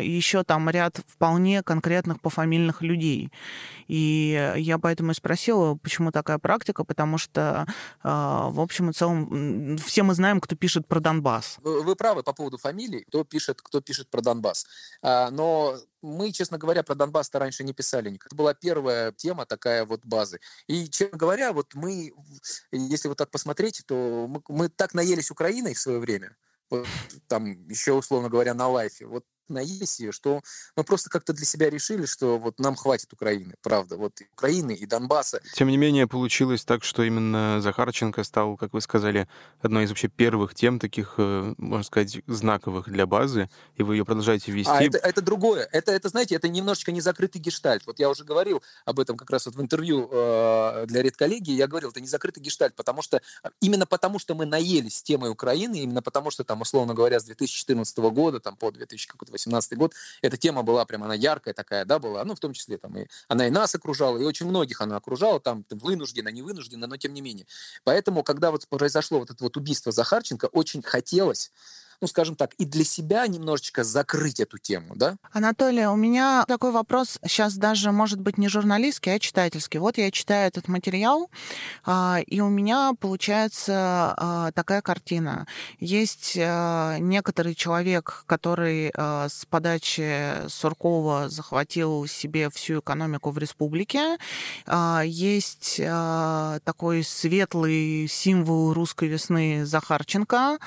[0.01, 3.31] еще там ряд вполне конкретных пофамильных людей.
[3.89, 7.67] И я поэтому и спросила, почему такая практика, потому что,
[8.03, 11.59] в общем и целом, все мы знаем, кто пишет про Донбасс.
[11.63, 14.67] Вы, вы правы по поводу поводу фамилий, кто пишет, кто пишет про Донбасс.
[15.03, 18.19] А, но мы, честно говоря, про Донбасс-то раньше не писали.
[18.27, 20.41] Это была первая тема такая вот базы.
[20.69, 22.13] И, честно говоря, вот мы,
[22.73, 26.37] если вот так посмотреть, то мы, мы так наелись Украиной в свое время,
[27.29, 29.07] там еще, условно говоря, на лайфе.
[29.07, 30.43] Вот ее, что
[30.77, 34.73] мы просто как-то для себя решили, что вот нам хватит Украины, правда, вот и Украины,
[34.73, 35.41] и Донбасса.
[35.55, 39.29] Тем не менее, получилось так, что именно Захарченко стал, как вы сказали,
[39.61, 44.05] одной из вообще первых тем, таких, э, можно сказать, знаковых для базы, и вы ее
[44.05, 44.71] продолжаете вести.
[44.71, 45.69] А это, это другое.
[45.73, 47.87] Это, это, знаете, это немножечко не закрытый гештальт.
[47.87, 51.67] Вот я уже говорил об этом как раз вот в интервью э, для редколлегии, я
[51.67, 53.21] говорил, это не закрытый гештальт, потому что
[53.61, 57.97] именно потому, что мы наелись темой Украины, именно потому, что там, условно говоря, с 2014
[57.99, 62.25] года там, по 2000 18 год, эта тема была прям, она яркая такая, да, была,
[62.25, 65.41] ну, в том числе там и она и нас окружала, и очень многих она окружала,
[65.41, 67.47] там, вынуждена, не вынуждена, но тем не менее.
[67.85, 71.53] Поэтому, когда вот произошло вот это вот убийство Захарченко, очень хотелось
[72.01, 75.17] ну, скажем так, и для себя немножечко закрыть эту тему, да?
[75.33, 79.79] Анатолий, у меня такой вопрос сейчас даже, может быть, не журналистский, а читательский.
[79.79, 81.31] Вот я читаю этот материал,
[81.85, 85.47] а, и у меня получается а, такая картина.
[85.81, 94.19] Есть а, некоторый человек, который с подачи Суркова захватил себе всю экономику в республике.
[95.05, 95.81] Есть
[96.65, 100.59] такой светлый символ русской весны Захарченко.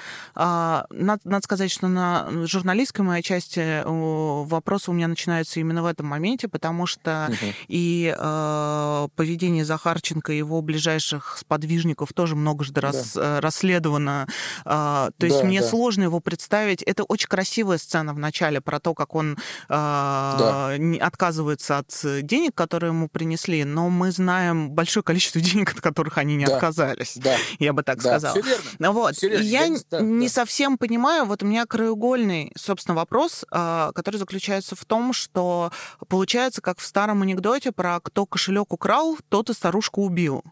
[1.27, 6.47] Надо сказать, что на журналистской моей части вопросы у меня начинаются именно в этом моменте,
[6.47, 7.53] потому что угу.
[7.67, 12.87] и э, поведение Захарченко и его ближайших сподвижников тоже многожды да.
[12.87, 14.27] рас, э, расследовано.
[14.65, 15.67] Э, то есть да, мне да.
[15.67, 16.81] сложно его представить.
[16.83, 20.75] Это очень красивая сцена в начале про то, как он э, да.
[21.01, 26.35] отказывается от денег, которые ему принесли, но мы знаем большое количество денег, от которых они
[26.35, 26.55] не да.
[26.55, 27.13] отказались.
[27.17, 27.35] Да.
[27.59, 28.19] Я бы так да.
[28.19, 28.39] сказала.
[28.39, 28.91] Все верно.
[28.91, 29.15] Вот.
[29.15, 29.43] Все верно.
[29.43, 30.33] Я, я да, не да.
[30.33, 35.71] совсем понимаю, понимаю, вот у меня краеугольный, собственно, вопрос, а, который заключается в том, что
[36.09, 40.43] получается, как в старом анекдоте про кто кошелек украл, тот и старушку убил.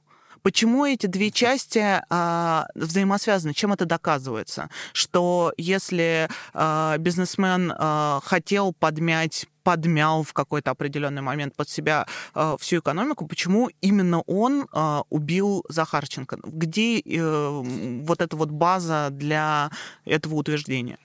[0.43, 3.53] Почему эти две части а, взаимосвязаны?
[3.53, 4.69] Чем это доказывается?
[4.93, 12.05] Что если а, бизнесмен а, хотел подмять подмял в какой-то определенный момент под себя
[12.35, 16.37] э, всю экономику, почему именно он э, убил Захарченко?
[16.43, 17.61] Где э,
[18.05, 19.71] вот эта вот база для
[20.05, 20.99] этого утверждения?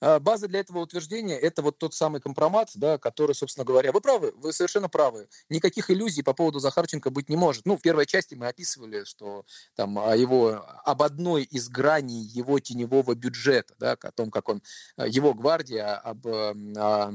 [0.00, 4.00] А, база для этого утверждения– это вот тот самый компромат, да, который, собственно говоря, вы
[4.00, 5.28] правы, вы совершенно правы.
[5.48, 7.64] Никаких иллюзий по поводу Захарченко быть не может.
[7.64, 9.44] Ну, в первой части мы описывали, что
[9.74, 14.62] там о его, об одной из граней его теневого бюджета, да, о том, как он,
[14.98, 17.12] его гвардия, об, о,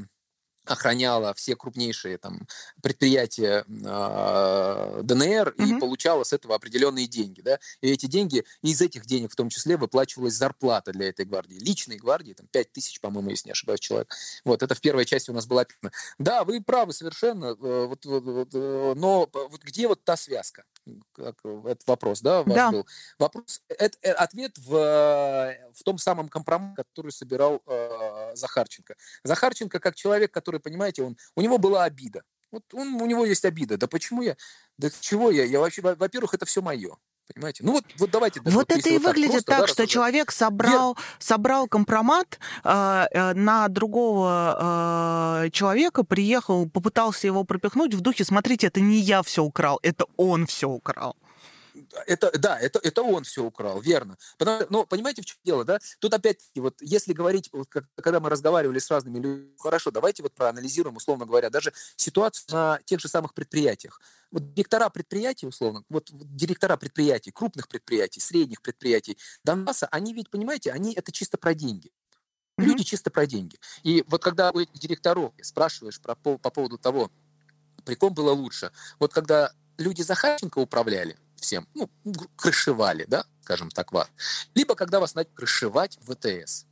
[0.66, 2.48] охраняла все крупнейшие там,
[2.82, 5.78] предприятия э, ДНР mm-hmm.
[5.78, 7.42] и получала с этого определенные деньги.
[7.42, 7.60] Да?
[7.82, 11.56] И эти деньги, из этих денег в том числе выплачивалась зарплата для этой гвардии.
[11.56, 14.14] Личной гвардии, там 5 тысяч, по-моему, если не ошибаюсь, человек.
[14.46, 15.92] Вот, это в первой части у нас было описано.
[16.20, 20.64] Да, вы правы совершенно, э, вот, вот, вот, э, но вот где вот та связка?
[21.14, 22.72] Как, этот вопрос, да, ваш да.
[22.72, 22.88] был?
[23.20, 28.96] Вопрос, это, э, ответ в, в том самом компромате, который собирал э, Захарченко.
[29.24, 32.24] Захарченко как человек, который который, понимаете, он, у него была обида.
[32.52, 33.78] Вот он, у него есть обида.
[33.78, 34.36] Да почему я?
[34.78, 35.46] Да чего я?
[35.46, 36.98] Я вообще, во-первых, это все мое.
[37.34, 37.64] Понимаете?
[37.64, 38.42] Ну вот, вот давайте.
[38.44, 41.04] Вот это и вот выглядит так, так да, что человек собрал, Вер...
[41.20, 48.68] собрал компромат э, э, на другого э, человека, приехал, попытался его пропихнуть в духе, смотрите,
[48.68, 51.16] это не я все украл, это он все украл
[52.08, 54.18] это, да, это, это он все украл, верно.
[54.38, 55.80] Потому, но понимаете, в чем дело, да?
[56.00, 60.24] Тут опять-таки, вот если говорить, вот, как, когда мы разговаривали с разными людьми, хорошо, давайте
[60.24, 64.02] вот проанализируем, условно говоря, даже ситуацию на тех же самых предприятиях.
[64.32, 70.72] Вот директора предприятий, условно, вот, директора предприятий, крупных предприятий, средних предприятий Донбасса, они ведь, понимаете,
[70.72, 71.92] они это чисто про деньги.
[72.58, 72.86] Люди mm-hmm.
[72.86, 73.58] чисто про деньги.
[73.84, 77.12] И вот когда у этих директоров спрашиваешь про, по, по поводу того,
[77.86, 81.90] при ком было лучше, вот когда люди Захарченко управляли, всем, ну,
[82.36, 84.08] крышевали, да, скажем так, вас.
[84.56, 86.66] Либо когда вас начали крышевать ВТС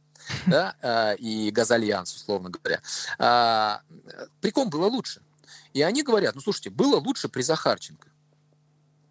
[0.48, 2.82] да, а, и Газальянс, условно говоря.
[3.18, 3.82] А,
[4.42, 5.22] при ком было лучше?
[5.74, 8.10] И они говорят, ну, слушайте, было лучше при Захарченко.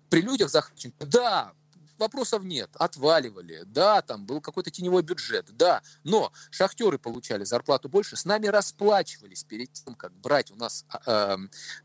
[0.08, 1.52] При людях Захарченко, да,
[1.98, 8.16] вопросов нет, отваливали, да, там был какой-то теневой бюджет, да, но шахтеры получали зарплату больше,
[8.16, 11.36] с нами расплачивались перед тем, как брать у нас э,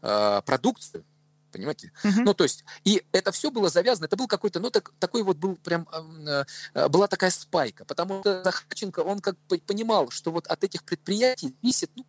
[0.01, 1.03] э, продукцию,
[1.54, 1.91] понимаете?
[2.04, 2.24] Uh-huh.
[2.26, 5.38] Ну, то есть, и это все было завязано, это был какой-то, ну, так, такой вот
[5.38, 5.88] был прям,
[6.28, 6.43] э,
[6.74, 10.84] э, была такая спайка, потому что Захарченко, он как бы понимал, что вот от этих
[10.84, 12.06] предприятий висит, ну,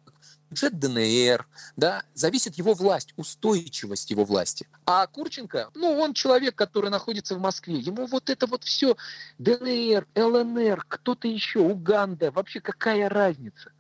[0.51, 4.69] бюджет ДНР, да, зависит его власть, устойчивость его власти.
[4.87, 8.97] А Курченко, ну, он человек, который находится в Москве, ему вот это вот все
[9.39, 13.73] ДНР, ЛНР, кто-то еще, Уганда, вообще какая разница?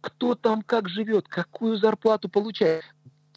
[0.00, 2.84] Кто там как живет, какую зарплату получает?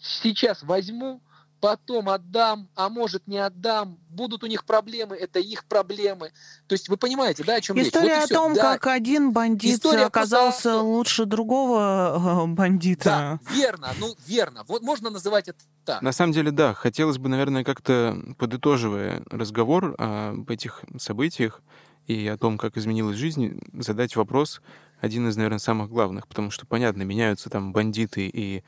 [0.01, 1.21] Сейчас возьму,
[1.63, 6.33] потом отдам, а может не отдам, будут у них проблемы, это их проблемы.
[6.67, 8.21] То есть вы понимаете, да, о чем История речь?
[8.23, 8.73] Вот о том, да.
[8.73, 10.81] как один бандит История оказался просто...
[10.81, 13.39] лучше другого э, бандита.
[13.45, 14.65] Да, верно, ну верно.
[14.67, 16.01] Вот можно называть это так.
[16.01, 21.61] На самом деле, да, хотелось бы, наверное, как-то подытоживая разговор об этих событиях
[22.07, 24.61] и о том, как изменилась жизнь, задать вопрос,
[24.99, 28.65] один из, наверное, самых главных, потому что, понятно, меняются там бандиты и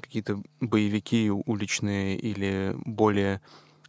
[0.00, 3.40] какие-то боевики уличные или более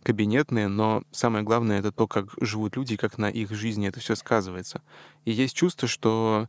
[0.03, 4.15] кабинетные, но самое главное— это то, как живут люди, как на их жизни это все
[4.15, 4.81] сказывается.
[5.25, 6.47] И есть чувство, что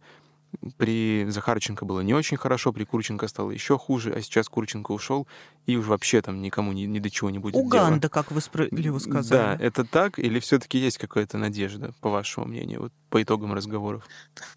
[0.76, 5.26] при Захарченко было не очень хорошо, при Курченко стало еще хуже, а сейчас Курченко ушел,
[5.66, 8.10] и уж вообще там никому ни, ни до чего не будет Уганда, дела.
[8.10, 9.56] как вы справедливо сказали.
[9.58, 14.06] Да, это так, или все-таки есть какая-то надежда, по вашему мнению, вот по итогам разговоров?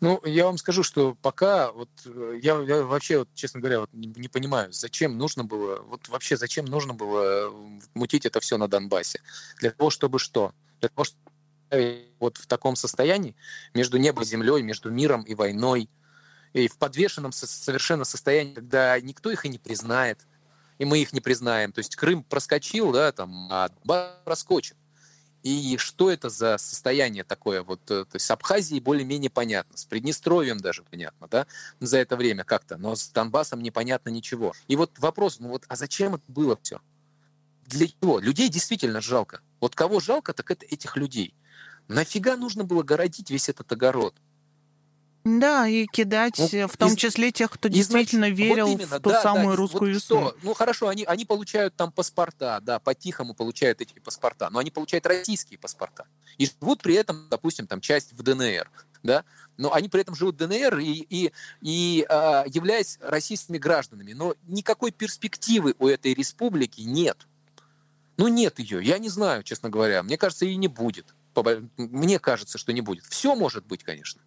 [0.01, 3.89] Ну, я вам скажу, что пока, вот э, я, я вообще, вот, честно говоря, вот,
[3.93, 7.53] не, не понимаю, зачем нужно было, вот вообще зачем нужно было
[7.93, 9.21] мутить это все на Донбассе?
[9.59, 10.53] Для того, чтобы что?
[10.79, 11.19] Для того, чтобы
[12.19, 13.35] вот в таком состоянии
[13.73, 15.89] между небом и землей, между миром и войной,
[16.53, 20.25] и в подвешенном совершенно состоянии, когда никто их и не признает,
[20.79, 21.71] и мы их не признаем.
[21.71, 23.69] То есть Крым проскочил, да, там, а
[24.23, 24.77] проскочит.
[25.43, 27.63] И что это за состояние такое?
[27.63, 31.47] Вот, э, то есть с Абхазией более-менее понятно, с Приднестровьем даже понятно, да,
[31.79, 34.53] за это время как-то, но с Донбассом непонятно ничего.
[34.67, 36.81] И вот вопрос, ну вот, а зачем это было все?
[37.67, 38.19] Для чего?
[38.19, 39.39] Людей действительно жалко.
[39.61, 41.33] Вот кого жалко, так это этих людей.
[41.89, 44.15] Нафига нужно было городить весь этот огород?
[45.25, 48.99] Да, и кидать ну, в том из, числе тех, кто действительно значит, верил вот именно,
[48.99, 50.29] в ту да, самую да, русскую вот весну.
[50.29, 50.37] Что?
[50.43, 55.05] Ну хорошо, они, они получают там паспорта, да, по-тихому получают эти паспорта, но они получают
[55.05, 56.05] российские паспорта.
[56.37, 58.71] И живут при этом, допустим, там часть в ДНР,
[59.03, 59.25] да,
[59.57, 64.13] но они при этом живут в ДНР и, и, и э, являясь российскими гражданами.
[64.13, 67.27] Но никакой перспективы у этой республики нет.
[68.15, 70.01] Ну нет ее, я не знаю, честно говоря.
[70.01, 71.13] Мне кажется, и не будет.
[71.77, 73.05] Мне кажется, что не будет.
[73.05, 74.21] Все может быть, конечно.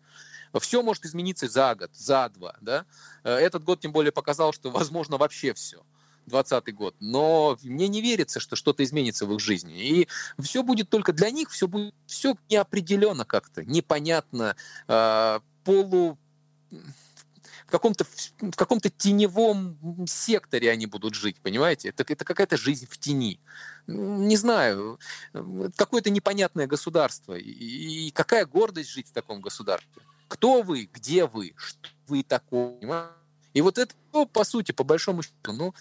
[0.61, 2.57] Все может измениться за год, за два.
[2.61, 2.85] Да?
[3.25, 5.83] Э, этот год тем более показал, что возможно вообще все.
[6.27, 6.95] 2020 год.
[7.01, 9.83] Но мне не верится, что что-то изменится в их жизни.
[9.83, 10.09] И
[10.41, 14.57] все будет только для них, все будет все неопределенно как-то, непонятно,
[14.89, 16.19] э, полу
[17.73, 18.05] каком-то
[18.39, 21.89] в каком-то теневом секторе они будут жить, понимаете?
[21.89, 23.41] Это, это какая-то жизнь в тени.
[23.87, 25.01] Не знаю,
[25.77, 27.35] какое-то непонятное государство.
[27.35, 27.51] И,
[28.09, 30.03] и какая гордость жить в таком государстве?
[30.29, 33.11] Кто вы, где вы, что вы такое,
[33.55, 35.75] И вот это, ну, по сути, по большому счету, ну,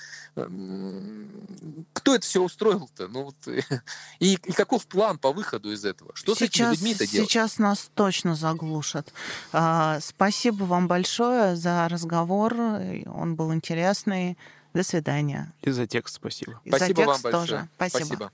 [1.93, 3.07] кто это все устроил-то?
[3.07, 3.35] Ну, вот,
[4.19, 6.11] и, и каков план по выходу из этого?
[6.15, 7.29] Что сейчас, с этими людьми-то делать?
[7.29, 9.13] Сейчас нас точно заглушат.
[9.51, 12.53] А, спасибо вам большое за разговор.
[12.53, 14.37] Он был интересный.
[14.73, 15.51] До свидания.
[15.63, 16.61] И за текст спасибо.
[16.63, 17.33] И спасибо за текст вам большое.
[17.33, 17.69] тоже.
[17.75, 18.31] Спасибо.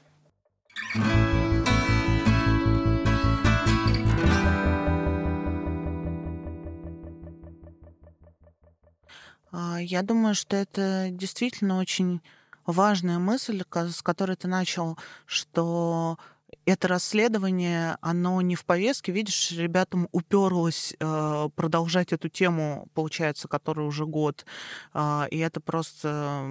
[0.94, 1.47] спасибо.
[9.80, 12.22] Я думаю, что это действительно очень
[12.66, 16.18] важная мысль, с которой ты начал, что
[16.66, 19.12] это расследование, оно не в повестке.
[19.12, 24.46] Видишь, ребятам уперлось э, продолжать эту тему, получается, которая уже год.
[24.94, 26.46] Э, и это просто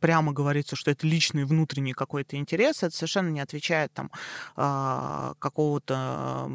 [0.00, 2.82] прямо говорится, что это личный внутренний какой-то интерес.
[2.82, 4.10] Это совершенно не отвечает там
[4.56, 6.50] э, какого-то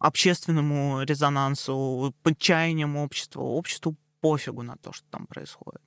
[0.00, 3.42] общественному резонансу, подчаяниям общества.
[3.42, 5.82] Обществу пофигу на то, что там происходит.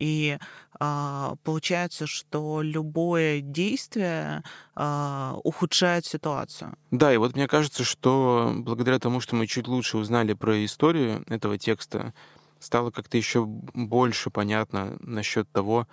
[0.00, 0.38] И
[0.80, 4.42] а, получается, что любое действие
[4.74, 6.74] а, ухудшает ситуацию.
[6.90, 11.22] Да, и вот мне кажется, что благодаря тому, что мы чуть лучше узнали про историю
[11.28, 12.14] этого текста,
[12.60, 15.86] стало как-то еще больше понятно насчет того,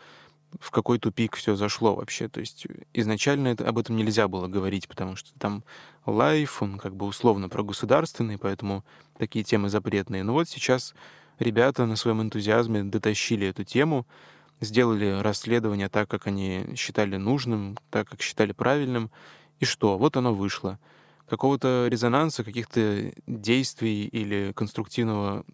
[0.59, 2.29] в какой тупик все зашло вообще.
[2.29, 5.65] То есть изначально это, об этом нельзя было говорить, потому что там
[6.05, 8.85] лайф, он как бы условно про государственный, поэтому
[9.17, 10.23] такие темы запретные.
[10.23, 10.95] Но вот сейчас
[11.39, 14.05] ребята на своем энтузиазме дотащили эту тему,
[14.61, 19.11] сделали расследование так, как они считали нужным, так, как считали правильным.
[19.59, 19.97] И что?
[19.97, 20.79] Вот оно вышло.
[21.27, 25.45] Какого-то резонанса, каких-то действий или конструктивного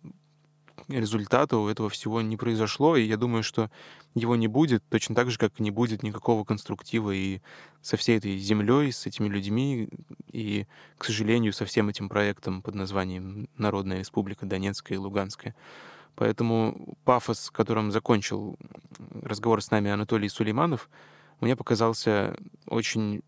[0.87, 3.69] результата у этого всего не произошло, и я думаю, что
[4.15, 7.41] его не будет, точно так же, как не будет никакого конструктива и
[7.81, 9.89] со всей этой землей, с этими людьми,
[10.31, 10.67] и,
[10.97, 15.55] к сожалению, со всем этим проектом под названием Народная Республика Донецкая и Луганская.
[16.15, 18.57] Поэтому пафос, которым закончил
[19.23, 20.89] разговор с нами Анатолий Сулейманов,
[21.39, 23.21] мне показался очень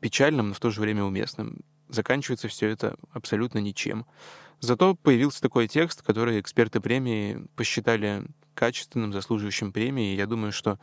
[0.00, 1.60] печальным, но в то же время уместным.
[1.88, 4.06] Заканчивается все это абсолютно ничем.
[4.60, 10.12] Зато появился такой текст, который эксперты премии посчитали качественным, заслуживающим премии.
[10.12, 10.78] И я думаю, что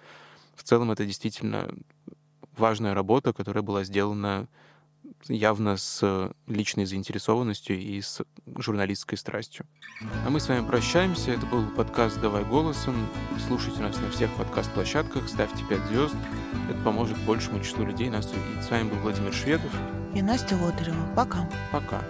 [0.56, 1.70] в целом это действительно
[2.56, 4.48] важная работа, которая была сделана
[5.28, 8.22] явно с личной заинтересованностью и с
[8.58, 9.66] журналистской страстью.
[10.26, 11.32] А мы с вами прощаемся.
[11.32, 12.96] Это был подкаст «Давай голосом».
[13.48, 16.16] Слушайте нас на всех подкаст-площадках, ставьте 5 звезд.
[16.70, 18.66] Это поможет большему числу людей нас увидеть.
[18.66, 19.72] С вами был Владимир Шведов.
[20.14, 21.14] И Настя Лотарева.
[21.16, 21.50] Пока.
[21.72, 22.04] Пока.